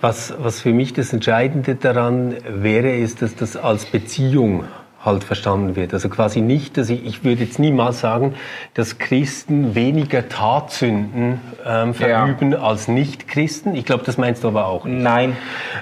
was, 0.00 0.34
was 0.38 0.60
für 0.60 0.72
mich 0.72 0.92
das 0.92 1.12
Entscheidende 1.12 1.76
daran 1.76 2.36
wäre, 2.46 2.94
ist, 2.94 3.22
dass 3.22 3.36
das 3.36 3.56
als 3.56 3.86
Beziehung 3.86 4.64
halt 5.04 5.24
verstanden 5.24 5.76
wird. 5.76 5.94
Also 5.94 6.08
quasi 6.08 6.40
nicht, 6.40 6.76
dass 6.76 6.90
ich, 6.90 7.04
ich 7.04 7.24
würde 7.24 7.44
jetzt 7.44 7.58
niemals 7.58 8.00
sagen, 8.00 8.34
dass 8.74 8.98
Christen 8.98 9.74
weniger 9.74 10.28
Tatsünden 10.28 11.40
ähm, 11.64 11.94
verüben 11.94 12.52
ja. 12.52 12.58
als 12.58 12.88
Nicht-Christen. 12.88 13.74
Ich 13.74 13.84
glaube, 13.84 14.04
das 14.04 14.18
meinst 14.18 14.44
du 14.44 14.48
aber 14.48 14.66
auch 14.66 14.84
nicht. 14.84 15.02
Nein. 15.02 15.36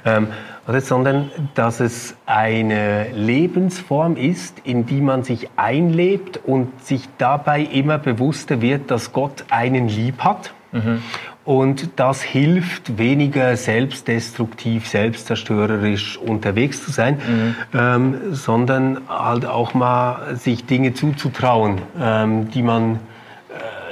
Ähm, 0.04 0.28
oder, 0.68 0.80
sondern 0.80 1.30
dass 1.54 1.80
es 1.80 2.16
eine 2.26 3.10
Lebensform 3.12 4.16
ist, 4.16 4.60
in 4.64 4.84
die 4.84 5.00
man 5.00 5.22
sich 5.22 5.48
einlebt 5.56 6.40
und 6.44 6.84
sich 6.84 7.08
dabei 7.18 7.60
immer 7.60 7.98
bewusster 7.98 8.60
wird, 8.60 8.90
dass 8.90 9.12
Gott 9.12 9.44
einen 9.48 9.88
lieb 9.88 10.24
hat. 10.24 10.52
Mhm. 10.72 11.02
Und 11.46 11.90
das 11.94 12.22
hilft, 12.22 12.98
weniger 12.98 13.56
selbstdestruktiv, 13.56 14.88
selbstzerstörerisch 14.88 16.18
unterwegs 16.18 16.84
zu 16.84 16.90
sein, 16.90 17.14
mhm. 17.14 17.54
ähm, 17.72 18.14
sondern 18.32 19.02
halt 19.08 19.46
auch 19.46 19.72
mal 19.72 20.34
sich 20.36 20.66
Dinge 20.66 20.92
zuzutrauen, 20.92 21.80
ähm, 22.00 22.50
die 22.50 22.62
man, 22.62 22.98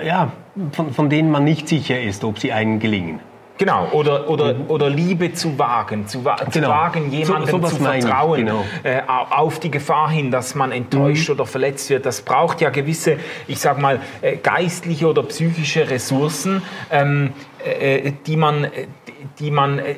äh, 0.00 0.06
ja, 0.06 0.32
von, 0.72 0.92
von 0.92 1.08
denen 1.08 1.30
man 1.30 1.44
nicht 1.44 1.68
sicher 1.68 2.02
ist, 2.02 2.24
ob 2.24 2.40
sie 2.40 2.52
einen 2.52 2.80
gelingen. 2.80 3.20
Genau, 3.56 3.88
oder, 3.92 4.28
oder, 4.28 4.54
mhm. 4.54 4.68
oder 4.68 4.90
Liebe 4.90 5.32
zu 5.32 5.56
wagen, 5.58 6.08
zu, 6.08 6.24
wa 6.24 6.34
genau. 6.34 6.50
zu 6.50 6.62
wagen, 6.62 7.12
jemandem 7.12 7.62
so, 7.62 7.68
zu 7.68 7.76
vertrauen, 7.76 8.40
genau. 8.40 8.64
äh, 8.82 9.00
auf 9.06 9.60
die 9.60 9.70
Gefahr 9.70 10.10
hin, 10.10 10.32
dass 10.32 10.56
man 10.56 10.72
enttäuscht 10.72 11.28
mhm. 11.28 11.36
oder 11.36 11.46
verletzt 11.46 11.88
wird. 11.88 12.04
Das 12.04 12.22
braucht 12.22 12.60
ja 12.60 12.70
gewisse, 12.70 13.18
ich 13.46 13.60
sag 13.60 13.80
mal, 13.80 14.00
äh, 14.22 14.38
geistliche 14.38 15.06
oder 15.06 15.22
psychische 15.22 15.88
Ressourcen, 15.88 16.62
ähm, 16.90 17.32
äh, 17.64 18.10
die 18.26 18.36
man, 18.36 18.66
die 19.38 19.52
man 19.52 19.78
äh, 19.78 19.96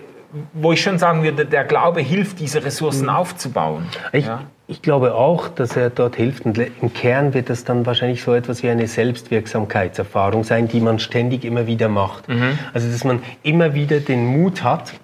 wo 0.53 0.73
ich 0.73 0.83
schon 0.83 0.99
sagen 0.99 1.23
würde, 1.23 1.47
der 1.47 1.65
Glaube 1.65 2.01
hilft, 2.01 2.41
diese 2.41 2.65
Ressourcen 2.65 3.05
mhm. 3.05 3.11
aufzubauen. 3.11 3.87
Ich, 4.13 4.27
ja? 4.27 4.43
ich 4.67 4.83
glaube 4.83 5.15
auch, 5.15 5.49
dass 5.49 5.77
er 5.77 5.91
dort 5.91 6.17
hilft. 6.17 6.45
Und 6.45 6.59
im 6.59 6.93
Kern 6.93 7.35
wird 7.35 7.51
das 7.51 7.65
dann 7.65 7.87
wahrscheinlich 7.87 8.23
so 8.23 8.35
etwas 8.35 8.63
wie 8.63 8.71
eine 8.71 8.87
Selbstwirksamkeitserfahrung 8.87 10.45
sein, 10.45 10.69
die 10.69 10.81
man 10.81 10.99
ständig 10.99 11.45
immer 11.45 11.67
wieder 11.67 11.89
macht. 11.89 12.29
Mhm. 12.29 12.59
Also, 12.73 12.91
dass 12.91 13.05
man 13.05 13.23
immer 13.43 13.75
wieder 13.75 14.01
den 14.01 14.27
Mut 14.27 14.63
hat, 14.63 14.95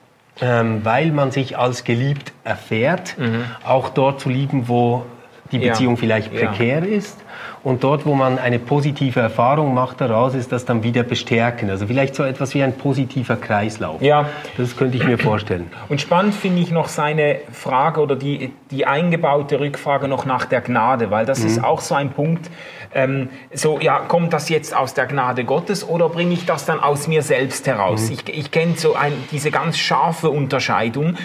ähm, 0.41 0.81
weil 0.85 1.13
man 1.13 1.31
sich 1.31 1.59
als 1.59 1.85
geliebt 1.85 2.33
erfährt, 2.45 3.17
mhm. 3.19 3.45
auch 3.65 3.91
dort 3.91 4.21
zu 4.21 4.29
lieben, 4.29 4.69
wo 4.69 5.05
die 5.53 5.59
Beziehung 5.59 5.95
ja. 5.95 6.01
vielleicht 6.01 6.35
prekär 6.35 6.85
ja. 6.85 6.97
ist 6.97 7.22
und 7.65 7.85
dort, 7.85 8.07
wo 8.07 8.15
man 8.15 8.39
eine 8.39 8.59
positive 8.59 9.21
Erfahrung 9.21 9.75
macht 9.75 10.01
daraus, 10.01 10.35
ist 10.35 10.51
das 10.51 10.65
dann 10.65 10.83
wieder 10.83 11.05
bestärken. 11.05 11.71
Also 11.71 11.87
vielleicht 11.87 12.15
so 12.15 12.25
etwas 12.25 12.55
wie 12.55 12.63
ein 12.63 12.77
positiver 12.77 13.37
Kreislauf. 13.37 14.03
Ja. 14.03 14.29
Das 14.57 14.77
könnte 14.77 14.97
ich 14.97 15.05
mir 15.05 15.19
vorstellen. 15.19 15.71
Und 15.89 16.01
spannend 16.01 16.35
finde 16.35 16.61
ich 16.61 16.71
noch 16.71 16.89
seine 16.89 17.41
Frage 17.53 18.01
oder 18.01 18.17
die, 18.17 18.53
die 18.71 18.87
eingebaute 18.87 19.61
Rückfrage 19.61 20.09
noch 20.09 20.25
nach 20.25 20.45
der 20.45 20.61
Gnade, 20.61 21.11
weil 21.11 21.25
das 21.25 21.41
mhm. 21.41 21.47
ist 21.47 21.65
auch 21.65 21.81
so 21.81 21.95
ein 21.95 22.11
Punkt, 22.11 22.51
ähm, 22.95 23.31
so, 23.53 23.79
ja, 23.81 24.01
kommt 24.01 24.33
das 24.33 24.49
jetzt 24.49 24.77
aus 24.77 24.95
der 24.95 25.07
Gnade 25.07 25.45
Gottes 25.45 25.89
oder 25.89 26.09
bringe 26.09 26.35
ich 26.35 26.45
das 26.45 26.67
dann 26.67 26.81
aus 26.81 27.09
mir 27.09 27.23
selbst 27.23 27.67
heraus? 27.67 28.09
Mhm. 28.09 28.13
Ich, 28.13 28.39
ich 28.39 28.51
kenne 28.51 28.75
so 28.77 28.95
ein, 28.95 29.13
diese 29.31 29.51
ganz 29.51 29.79
scharfe 29.79 30.31
Unterscheidung, 30.31 31.17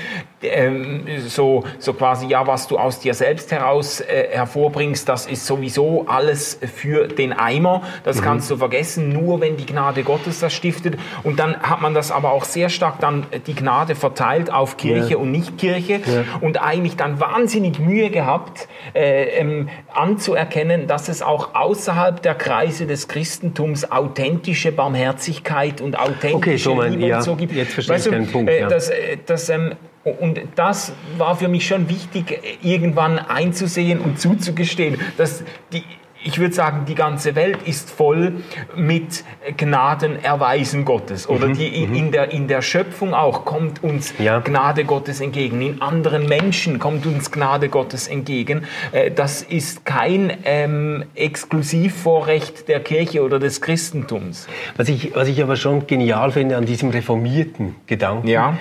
ähm, 0.44 1.04
so, 1.26 1.64
so 1.80 1.94
quasi, 1.94 2.28
ja, 2.28 2.46
was 2.46 2.68
du 2.68 2.78
aus 2.78 3.00
dir 3.00 3.14
selbst 3.14 3.52
heraus 3.52 4.02
äh, 4.02 4.28
hervorbringst, 4.32 5.10
das 5.10 5.26
ist 5.26 5.46
sowieso 5.46 6.06
alles 6.08 6.60
für 6.76 7.08
den 7.08 7.34
Eimer. 7.34 7.82
Das 8.04 8.18
mhm. 8.18 8.22
kannst 8.22 8.52
du 8.52 8.58
vergessen, 8.58 9.10
nur 9.10 9.42
wenn 9.42 9.58
die 9.58 9.66
Gnade 9.66 10.04
Gottes 10.04 10.40
das 10.40 10.54
stiftet. 10.54 10.98
Und 11.24 11.40
dann 11.40 11.58
hat 11.58 11.82
man 11.82 11.94
das 11.94 12.12
aber 12.12 12.32
auch 12.32 12.44
sehr 12.44 12.70
stark 12.70 13.00
dann 13.00 13.26
die 13.48 13.56
Gnade 13.56 13.96
verteilt 13.96 14.52
auf 14.54 14.78
Kirche 14.78 15.14
ja. 15.14 15.18
und 15.18 15.32
Nicht-Kirche 15.32 15.94
ja. 16.06 16.24
und 16.42 16.62
eigentlich 16.62 16.96
dann 16.96 17.20
wahnsinnig 17.20 17.80
Mühe 17.80 18.10
gehabt, 18.10 18.68
äh, 18.94 19.40
ähm, 19.40 19.70
anzuerkennen, 19.94 20.88
dass 20.88 21.10
es 21.10 21.22
auch 21.22 21.56
außerhalb 21.56 22.22
der 22.22 22.36
Kreise 22.36 22.86
des 22.86 23.08
Christentums 23.08 23.92
authentische 23.92 24.72
Barmherzigkeit 24.72 25.82
und 25.82 25.98
authentische 25.98 26.36
okay, 26.36 26.58
so 26.58 26.76
mein, 26.76 26.94
Liebe 26.94 27.08
ja, 27.08 27.22
so 27.22 27.36
gibt. 27.36 27.54
Jetzt 27.54 27.74
verstehe 27.74 27.96
weißt 27.96 28.08
ich 28.08 28.14
den 28.14 28.32
Punkt. 28.32 28.50
Äh, 28.52 28.62
ja. 28.62 28.68
das, 28.68 28.90
äh, 28.90 29.18
das, 29.26 29.50
ähm, 29.50 29.76
und 30.12 30.40
das 30.56 30.94
war 31.18 31.36
für 31.36 31.48
mich 31.48 31.68
schon 31.68 31.90
wichtig, 31.90 32.40
irgendwann 32.62 33.20
einzusehen 33.20 34.00
und 34.00 34.20
zuzugestehen, 34.20 35.00
dass 35.18 35.44
die 35.74 35.84
ich 36.24 36.40
würde 36.40 36.54
sagen, 36.54 36.86
die 36.86 36.96
ganze 36.96 37.36
Welt 37.36 37.60
ist 37.66 37.90
voll 37.90 38.34
mit 38.76 39.24
Gnadenerweisen 39.56 40.84
Gottes. 40.84 41.30
Oder 41.30 41.48
mhm, 41.48 41.54
die, 41.54 41.88
mhm. 41.88 41.96
in, 41.96 42.12
der, 42.12 42.32
in 42.32 42.48
der 42.48 42.62
Schöpfung 42.62 43.14
auch 43.14 43.46
kommt 43.46 43.84
uns 43.84 44.14
ja. 44.20 44.40
Gnade 44.40 44.84
Gottes 44.84 45.22
entgegen. 45.22 45.62
In 45.62 45.82
anderen 45.82 46.28
Menschen 46.28 46.80
kommt 46.80 47.06
uns 47.06 47.32
Gnade 47.32 47.70
Gottes 47.70 48.08
entgegen. 48.08 48.66
Äh, 48.92 49.12
das 49.12 49.42
ist 49.42 49.86
kein 49.86 50.34
ähm, 50.44 51.06
Exklusivvorrecht 51.16 52.68
der 52.68 52.80
Kirche 52.80 53.24
oder 53.24 53.40
des 53.40 53.62
Christentums. 53.62 54.48
Was 54.76 54.90
ich, 54.90 55.16
was 55.16 55.28
ich 55.28 55.42
aber 55.42 55.56
schon 55.56 55.88
genial 55.88 56.32
finde 56.32 56.58
an 56.58 56.66
diesem 56.66 56.90
reformierten 56.90 57.76
Gedanken, 57.86 58.28
ja 58.28 58.58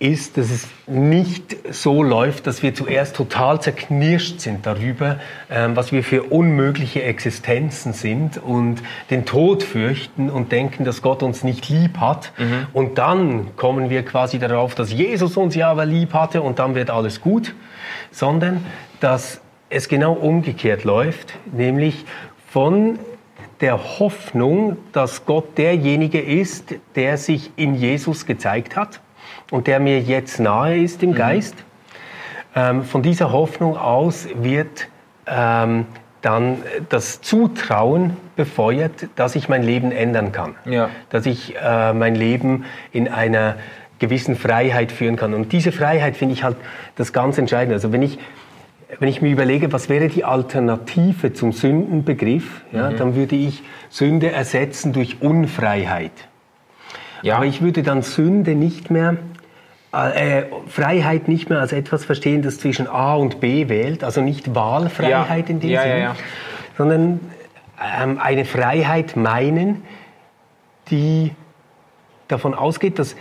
ist, 0.00 0.36
dass 0.36 0.50
es 0.50 0.68
nicht 0.86 1.56
so 1.74 2.04
läuft, 2.04 2.46
dass 2.46 2.62
wir 2.62 2.72
zuerst 2.72 3.16
total 3.16 3.60
zerknirscht 3.60 4.38
sind 4.38 4.64
darüber, 4.64 5.18
ähm, 5.50 5.74
was 5.74 5.90
wir 5.90 6.04
für 6.04 6.22
unmögliche 6.22 7.02
Existenzen 7.02 7.92
sind 7.92 8.38
und 8.38 8.80
den 9.10 9.24
Tod 9.24 9.64
fürchten 9.64 10.30
und 10.30 10.52
denken, 10.52 10.84
dass 10.84 11.02
Gott 11.02 11.24
uns 11.24 11.42
nicht 11.42 11.68
lieb 11.68 11.98
hat. 11.98 12.32
Mhm. 12.38 12.66
Und 12.72 12.98
dann 12.98 13.56
kommen 13.56 13.90
wir 13.90 14.04
quasi 14.04 14.38
darauf, 14.38 14.76
dass 14.76 14.92
Jesus 14.92 15.36
uns 15.36 15.56
ja 15.56 15.68
aber 15.68 15.84
lieb 15.84 16.14
hatte 16.14 16.42
und 16.42 16.60
dann 16.60 16.76
wird 16.76 16.90
alles 16.90 17.20
gut, 17.20 17.54
sondern 18.12 18.64
dass 19.00 19.40
es 19.68 19.88
genau 19.88 20.12
umgekehrt 20.12 20.84
läuft, 20.84 21.34
nämlich 21.52 22.04
von 22.48 23.00
der 23.60 23.98
Hoffnung, 23.98 24.76
dass 24.92 25.26
Gott 25.26 25.58
derjenige 25.58 26.20
ist, 26.20 26.76
der 26.94 27.18
sich 27.18 27.50
in 27.56 27.74
Jesus 27.74 28.24
gezeigt 28.24 28.76
hat 28.76 29.00
und 29.50 29.66
der 29.66 29.80
mir 29.80 30.00
jetzt 30.00 30.40
nahe 30.40 30.78
ist 30.78 31.02
im 31.02 31.10
mhm. 31.10 31.14
Geist. 31.14 31.54
Ähm, 32.54 32.84
von 32.84 33.02
dieser 33.02 33.32
Hoffnung 33.32 33.76
aus 33.76 34.28
wird 34.34 34.88
ähm, 35.26 35.86
dann 36.22 36.58
das 36.88 37.20
Zutrauen 37.20 38.16
befeuert, 38.36 39.08
dass 39.16 39.36
ich 39.36 39.48
mein 39.48 39.62
Leben 39.62 39.92
ändern 39.92 40.32
kann, 40.32 40.54
ja. 40.64 40.90
dass 41.10 41.26
ich 41.26 41.54
äh, 41.56 41.92
mein 41.92 42.14
Leben 42.14 42.64
in 42.92 43.08
einer 43.08 43.56
gewissen 43.98 44.36
Freiheit 44.36 44.92
führen 44.92 45.16
kann. 45.16 45.34
Und 45.34 45.52
diese 45.52 45.72
Freiheit 45.72 46.16
finde 46.16 46.34
ich 46.34 46.44
halt 46.44 46.56
das 46.96 47.12
ganz 47.12 47.38
Entscheidende. 47.38 47.74
Also 47.74 47.92
wenn 47.92 48.02
ich 48.02 48.18
wenn 49.00 49.08
ich 49.08 49.20
mir 49.20 49.30
überlege, 49.30 49.70
was 49.70 49.90
wäre 49.90 50.08
die 50.08 50.24
Alternative 50.24 51.34
zum 51.34 51.52
Sündenbegriff, 51.52 52.62
ja, 52.72 52.90
mhm. 52.90 52.96
dann 52.96 53.14
würde 53.14 53.36
ich 53.36 53.62
Sünde 53.90 54.32
ersetzen 54.32 54.94
durch 54.94 55.20
Unfreiheit. 55.20 56.12
Ja. 57.22 57.36
Aber 57.36 57.44
ich 57.44 57.60
würde 57.60 57.82
dann 57.82 58.02
Sünde 58.02 58.54
nicht 58.54 58.90
mehr 58.90 59.16
äh, 59.92 60.44
Freiheit 60.66 61.28
nicht 61.28 61.48
mehr 61.48 61.60
als 61.60 61.72
etwas 61.72 62.04
verstehen, 62.04 62.42
das 62.42 62.58
zwischen 62.58 62.86
A 62.86 63.14
und 63.14 63.40
B 63.40 63.68
wählt, 63.68 64.04
also 64.04 64.20
nicht 64.20 64.54
Wahlfreiheit 64.54 65.48
ja. 65.48 65.54
in 65.54 65.60
dem 65.60 65.70
ja, 65.70 65.82
Sinne, 65.82 66.00
ja, 66.00 66.16
sondern 66.76 67.20
ähm, 68.00 68.18
eine 68.18 68.44
Freiheit 68.44 69.16
meinen, 69.16 69.82
die 70.90 71.32
davon 72.28 72.54
ausgeht, 72.54 72.98
dass 72.98 73.16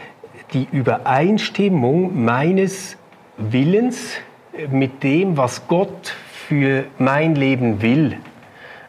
die 0.53 0.67
Übereinstimmung 0.71 2.23
meines 2.23 2.97
Willens 3.37 4.17
mit 4.71 5.03
dem, 5.03 5.37
was 5.37 5.67
Gott 5.67 6.15
für 6.47 6.85
mein 6.97 7.35
Leben 7.35 7.81
will, 7.81 8.17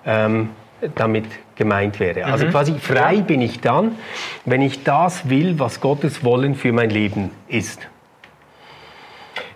ähm, 0.06 0.50
damit 0.94 1.24
gemeint 1.56 1.98
wäre. 2.00 2.24
Also 2.24 2.46
mhm. 2.46 2.50
quasi 2.50 2.74
frei 2.78 3.14
ja. 3.14 3.22
bin 3.22 3.40
ich 3.40 3.60
dann, 3.60 3.96
wenn 4.44 4.62
ich 4.62 4.84
das 4.84 5.28
will, 5.28 5.58
was 5.58 5.80
Gottes 5.80 6.24
Wollen 6.24 6.54
für 6.54 6.72
mein 6.72 6.90
Leben 6.90 7.30
ist. 7.48 7.88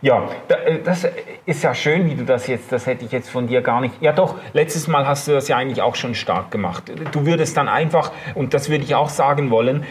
Ja, 0.01 0.29
äh, 0.49 0.79
das 0.85 1.07
ist 1.47 1.63
ja 1.63 1.75
schön, 1.75 2.07
wie 2.11 2.17
du 2.17 2.25
das 2.25 2.47
jetzt, 2.49 2.73
das 2.73 2.87
hätte 2.87 3.05
ich 3.05 3.13
jetzt 3.13 3.31
von 3.31 3.47
dir 3.47 3.63
gar 3.63 3.81
nicht. 3.81 3.95
Ja 4.01 4.13
doch, 4.13 4.37
letztes 4.53 4.89
Mal 4.89 5.07
hast 5.07 5.29
du 5.29 5.33
das 5.33 5.49
ja 5.49 5.57
eigentlich 5.57 5.81
auch 5.81 5.95
schon 5.95 6.15
stark 6.15 6.51
gemacht. 6.51 6.85
Du 7.13 7.25
würdest 7.25 7.57
dann 7.57 7.69
einfach, 7.69 8.11
und 8.35 8.53
das 8.53 8.69
würde 8.69 8.85
ich 8.85 8.95
auch 8.95 9.09
sagen 9.09 9.51
wollen, 9.51 9.85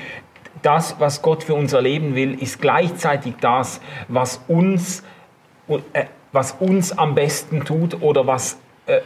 das, 0.62 0.98
was 1.00 1.22
Gott 1.22 1.44
für 1.44 1.56
unser 1.56 1.82
Leben 1.82 2.14
will, 2.14 2.42
ist 2.42 2.62
gleichzeitig 2.62 3.36
das, 3.40 3.82
was 4.10 4.44
uns, 4.48 5.04
äh, 5.94 6.06
was 6.32 6.54
uns 6.60 6.98
am 6.98 7.16
besten 7.16 7.64
tut 7.64 8.02
oder 8.02 8.28
was 8.28 8.60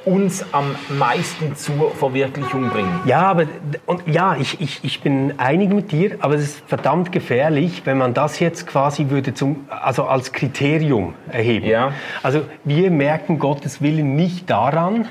uns 0.06 0.46
am 0.52 0.76
meisten 0.90 1.56
zur 1.56 1.92
Verwirklichung 1.92 2.70
bringen. 2.70 3.02
Ja, 3.06 3.22
aber 3.22 3.46
und 3.86 4.08
ja, 4.08 4.36
ich, 4.40 4.60
ich, 4.62 4.84
ich 4.84 5.02
bin 5.02 5.34
einig 5.38 5.72
mit 5.72 5.92
dir, 5.92 6.18
aber 6.20 6.36
es 6.36 6.44
ist 6.44 6.64
verdammt 6.68 7.12
gefährlich, 7.12 7.84
wenn 7.86 7.98
man 7.98 8.14
das 8.14 8.40
jetzt 8.40 8.68
quasi 8.68 9.10
würde 9.10 9.34
zum, 9.34 9.68
also 9.70 10.06
als 10.06 10.32
Kriterium 10.32 11.14
erheben. 11.32 11.68
Ja. 11.68 11.92
Also 12.24 12.42
wir 12.64 12.92
merken 12.92 13.40
Gottes 13.40 13.82
Willen 13.82 14.16
nicht 14.16 14.50
daran, 14.50 15.08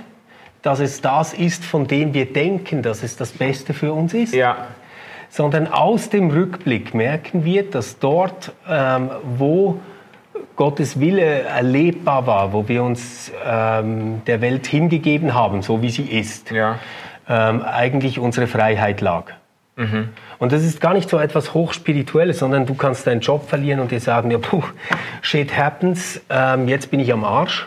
dass 0.62 0.80
es 0.80 1.00
das 1.00 1.34
ist, 1.34 1.64
von 1.64 1.86
dem 1.86 2.14
wir 2.14 2.32
denken, 2.32 2.82
dass 2.82 3.02
es 3.02 3.16
das 3.16 3.32
Beste 3.32 3.74
für 3.74 3.92
uns 3.92 4.14
ist. 4.14 4.34
Ja. 4.34 4.66
Sondern 5.28 5.66
aus 5.66 6.10
dem 6.10 6.30
Rückblick 6.30 6.94
merken 6.94 7.44
wir, 7.44 7.68
dass 7.68 7.98
dort, 7.98 8.52
ähm, 8.68 9.10
wo 9.36 9.78
Gottes 10.57 11.00
Wille 11.00 11.42
erlebbar 11.42 12.26
war, 12.26 12.52
wo 12.52 12.68
wir 12.68 12.82
uns 12.84 13.32
ähm, 13.44 14.22
der 14.26 14.40
Welt 14.40 14.66
hingegeben 14.66 15.34
haben, 15.34 15.62
so 15.62 15.82
wie 15.82 15.90
sie 15.90 16.05
ist, 16.05 16.50
Ja. 16.50 16.78
ähm, 17.28 17.62
eigentlich 17.62 18.18
unsere 18.18 18.46
Freiheit 18.46 19.00
lag. 19.00 19.32
Und 20.38 20.52
das 20.52 20.62
ist 20.62 20.80
gar 20.80 20.94
nicht 20.94 21.11
so 21.11 21.18
etwas 21.18 21.52
Hochspirituelles, 21.52 22.38
sondern 22.38 22.64
du 22.64 22.74
kannst 22.74 23.09
deinen 23.09 23.20
Job 23.20 23.48
verlieren 23.48 23.80
und 23.80 23.90
dir 23.90 23.98
sagen, 23.98 24.30
ja, 24.30 24.38
puh, 24.38 24.62
shit 25.20 25.57
happens, 25.57 26.20
ähm, 26.30 26.68
jetzt 26.68 26.92
bin 26.92 27.00
ich 27.00 27.12
am 27.12 27.24
Arsch. 27.24 27.66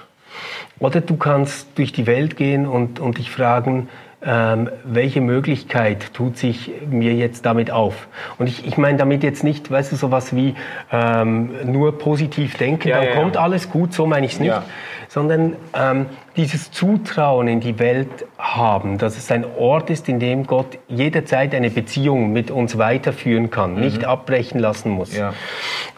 Oder 0.79 1.01
du 1.01 1.17
kannst 1.17 1.77
durch 1.77 1.91
die 1.91 2.07
Welt 2.07 2.37
gehen 2.37 2.65
und, 2.65 3.01
und 3.01 3.17
dich 3.17 3.29
fragen, 3.29 3.89
ähm, 4.25 4.69
welche 4.83 5.21
Möglichkeit 5.21 6.13
tut 6.13 6.37
sich 6.37 6.71
mir 6.89 7.13
jetzt 7.13 7.45
damit 7.45 7.69
auf? 7.71 8.07
Und 8.39 8.47
ich, 8.47 8.65
ich 8.65 8.77
meine 8.77 8.97
damit 8.97 9.23
jetzt 9.23 9.43
nicht, 9.43 9.69
weißt 9.69 9.91
du, 9.91 9.95
sowas 9.95 10.35
wie 10.35 10.55
ähm, 10.91 11.51
nur 11.65 11.97
positiv 11.99 12.57
denken, 12.57 12.87
Ja, 12.87 12.97
dann 12.97 13.05
ja, 13.05 13.09
ja. 13.11 13.15
kommt 13.21 13.37
alles 13.37 13.69
gut, 13.69 13.93
so 13.93 14.07
meine 14.07 14.25
ich 14.25 14.33
es 14.33 14.39
nicht, 14.39 14.49
Ja. 14.49 14.63
sondern 15.07 15.55
ähm, 15.75 16.07
dieses 16.35 16.71
Zutrauen 16.71 17.47
in 17.47 17.59
die 17.59 17.77
Welt 17.77 18.09
haben, 18.39 18.97
dass 18.97 19.17
es 19.17 19.31
ein 19.31 19.45
Ort 19.57 19.89
ist, 19.91 20.09
in 20.09 20.19
dem 20.19 20.47
Gott 20.47 20.79
jederzeit 20.87 21.53
eine 21.53 21.69
Beziehung 21.69 22.33
mit 22.33 22.49
uns 22.49 22.77
weiterführen 22.79 23.51
kann, 23.51 23.75
nicht 23.75 24.03
abbrechen 24.03 24.59
lassen 24.59 24.89
muss. 24.89 25.13
Mhm. 25.13 25.19
Ja. 25.19 25.33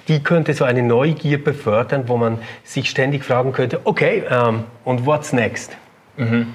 Die 0.10 0.22
könnte 0.24 0.54
so 0.54 0.66
eine 0.66 0.84
Neugier 0.84 1.42
befördern, 1.42 2.04
wo 2.08 2.18
man 2.18 2.40
sich 2.64 2.90
ständig 2.90 3.24
fragen 3.24 3.54
könnte, 3.54 3.80
okay, 3.86 4.24
ähm, 4.30 4.64
und 4.84 5.06
what's 5.06 5.32
next? 5.32 5.78
Mhm, 6.18 6.48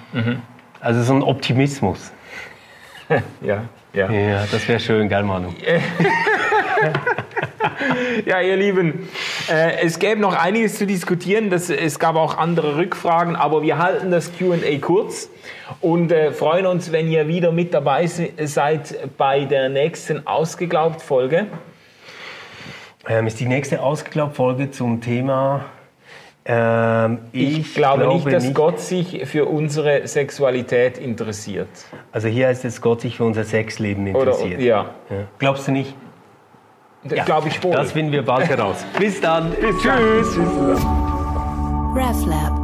Also 0.85 1.03
so 1.03 1.15
ein 1.15 1.23
Optimismus. 1.23 2.13
Ja. 3.43 3.65
Ja. 3.93 4.11
Ja, 4.11 4.45
das 4.51 4.67
wäre 4.67 4.81
schön, 4.81 5.09
gell, 5.09 5.23
Manu? 5.23 5.49
Ja, 8.27 8.41
ihr 8.41 8.57
Lieben, 8.57 9.09
äh, 9.51 9.81
es 9.85 9.99
gäbe 9.99 10.21
noch 10.21 10.35
einiges 10.35 10.79
zu 10.79 10.87
diskutieren. 10.87 11.51
Das, 11.51 11.69
es 11.71 11.99
gab 11.99 12.17
auch 12.17 12.39
andere 12.39 12.77
Rückfragen, 12.77 13.37
aber 13.37 13.63
wir 13.63 13.79
halten 13.79 14.11
das 14.11 14.31
QA 14.37 14.57
kurz 14.81 15.29
und 15.81 16.11
äh, 16.13 16.33
freuen 16.33 16.67
uns, 16.67 16.93
wenn 16.93 17.11
ihr 17.11 17.27
wieder 17.29 17.53
mit 17.53 17.75
dabei 17.75 18.07
se- 18.07 18.31
seid 18.45 18.97
bei 19.17 19.45
der 19.45 19.69
nächsten 19.69 20.27
Ausgeglaubt-Folge. 20.27 21.47
Ähm, 23.09 23.27
ist 23.27 23.41
die 23.41 23.47
nächste 23.47 23.83
Ausgeglaubt-Folge 23.83 24.71
zum 24.71 25.01
Thema. 25.01 25.65
Ähm, 26.47 27.19
Ich, 27.33 27.75
glaube, 27.75 28.07
nicht, 28.09 28.31
dass 28.31 28.53
Gott 28.53 28.79
sich 28.79 29.27
für 29.27 29.47
unsere 29.47 30.07
Sexualität 30.07 30.99
interessiert. 30.99 31.69
Also 32.13 32.29
hier 32.29 32.49
heißt 32.49 32.65
es, 32.67 32.81
Gott 32.83 33.01
sich 33.01 33.17
für 33.17 33.25
unser 33.25 33.45
Sexleben 33.45 34.15
Oder, 34.15 34.33
interessiert. 34.33 34.61
ja, 34.61 34.91
Ja. 35.09 35.17
Glaubst 35.39 35.69
du 35.69 35.73
nicht? 35.73 35.95
glaube 37.27 37.49
ich 37.49 37.63
wohl. 37.63 37.73
Das 37.73 37.93
finden 37.93 38.13
wir 38.13 38.23
bald 38.25 38.49
heraus. 38.49 38.85
Bis 38.99 39.21
dann. 39.21 39.53
Tschüss. 39.83 40.39
RefLab. 41.95 42.64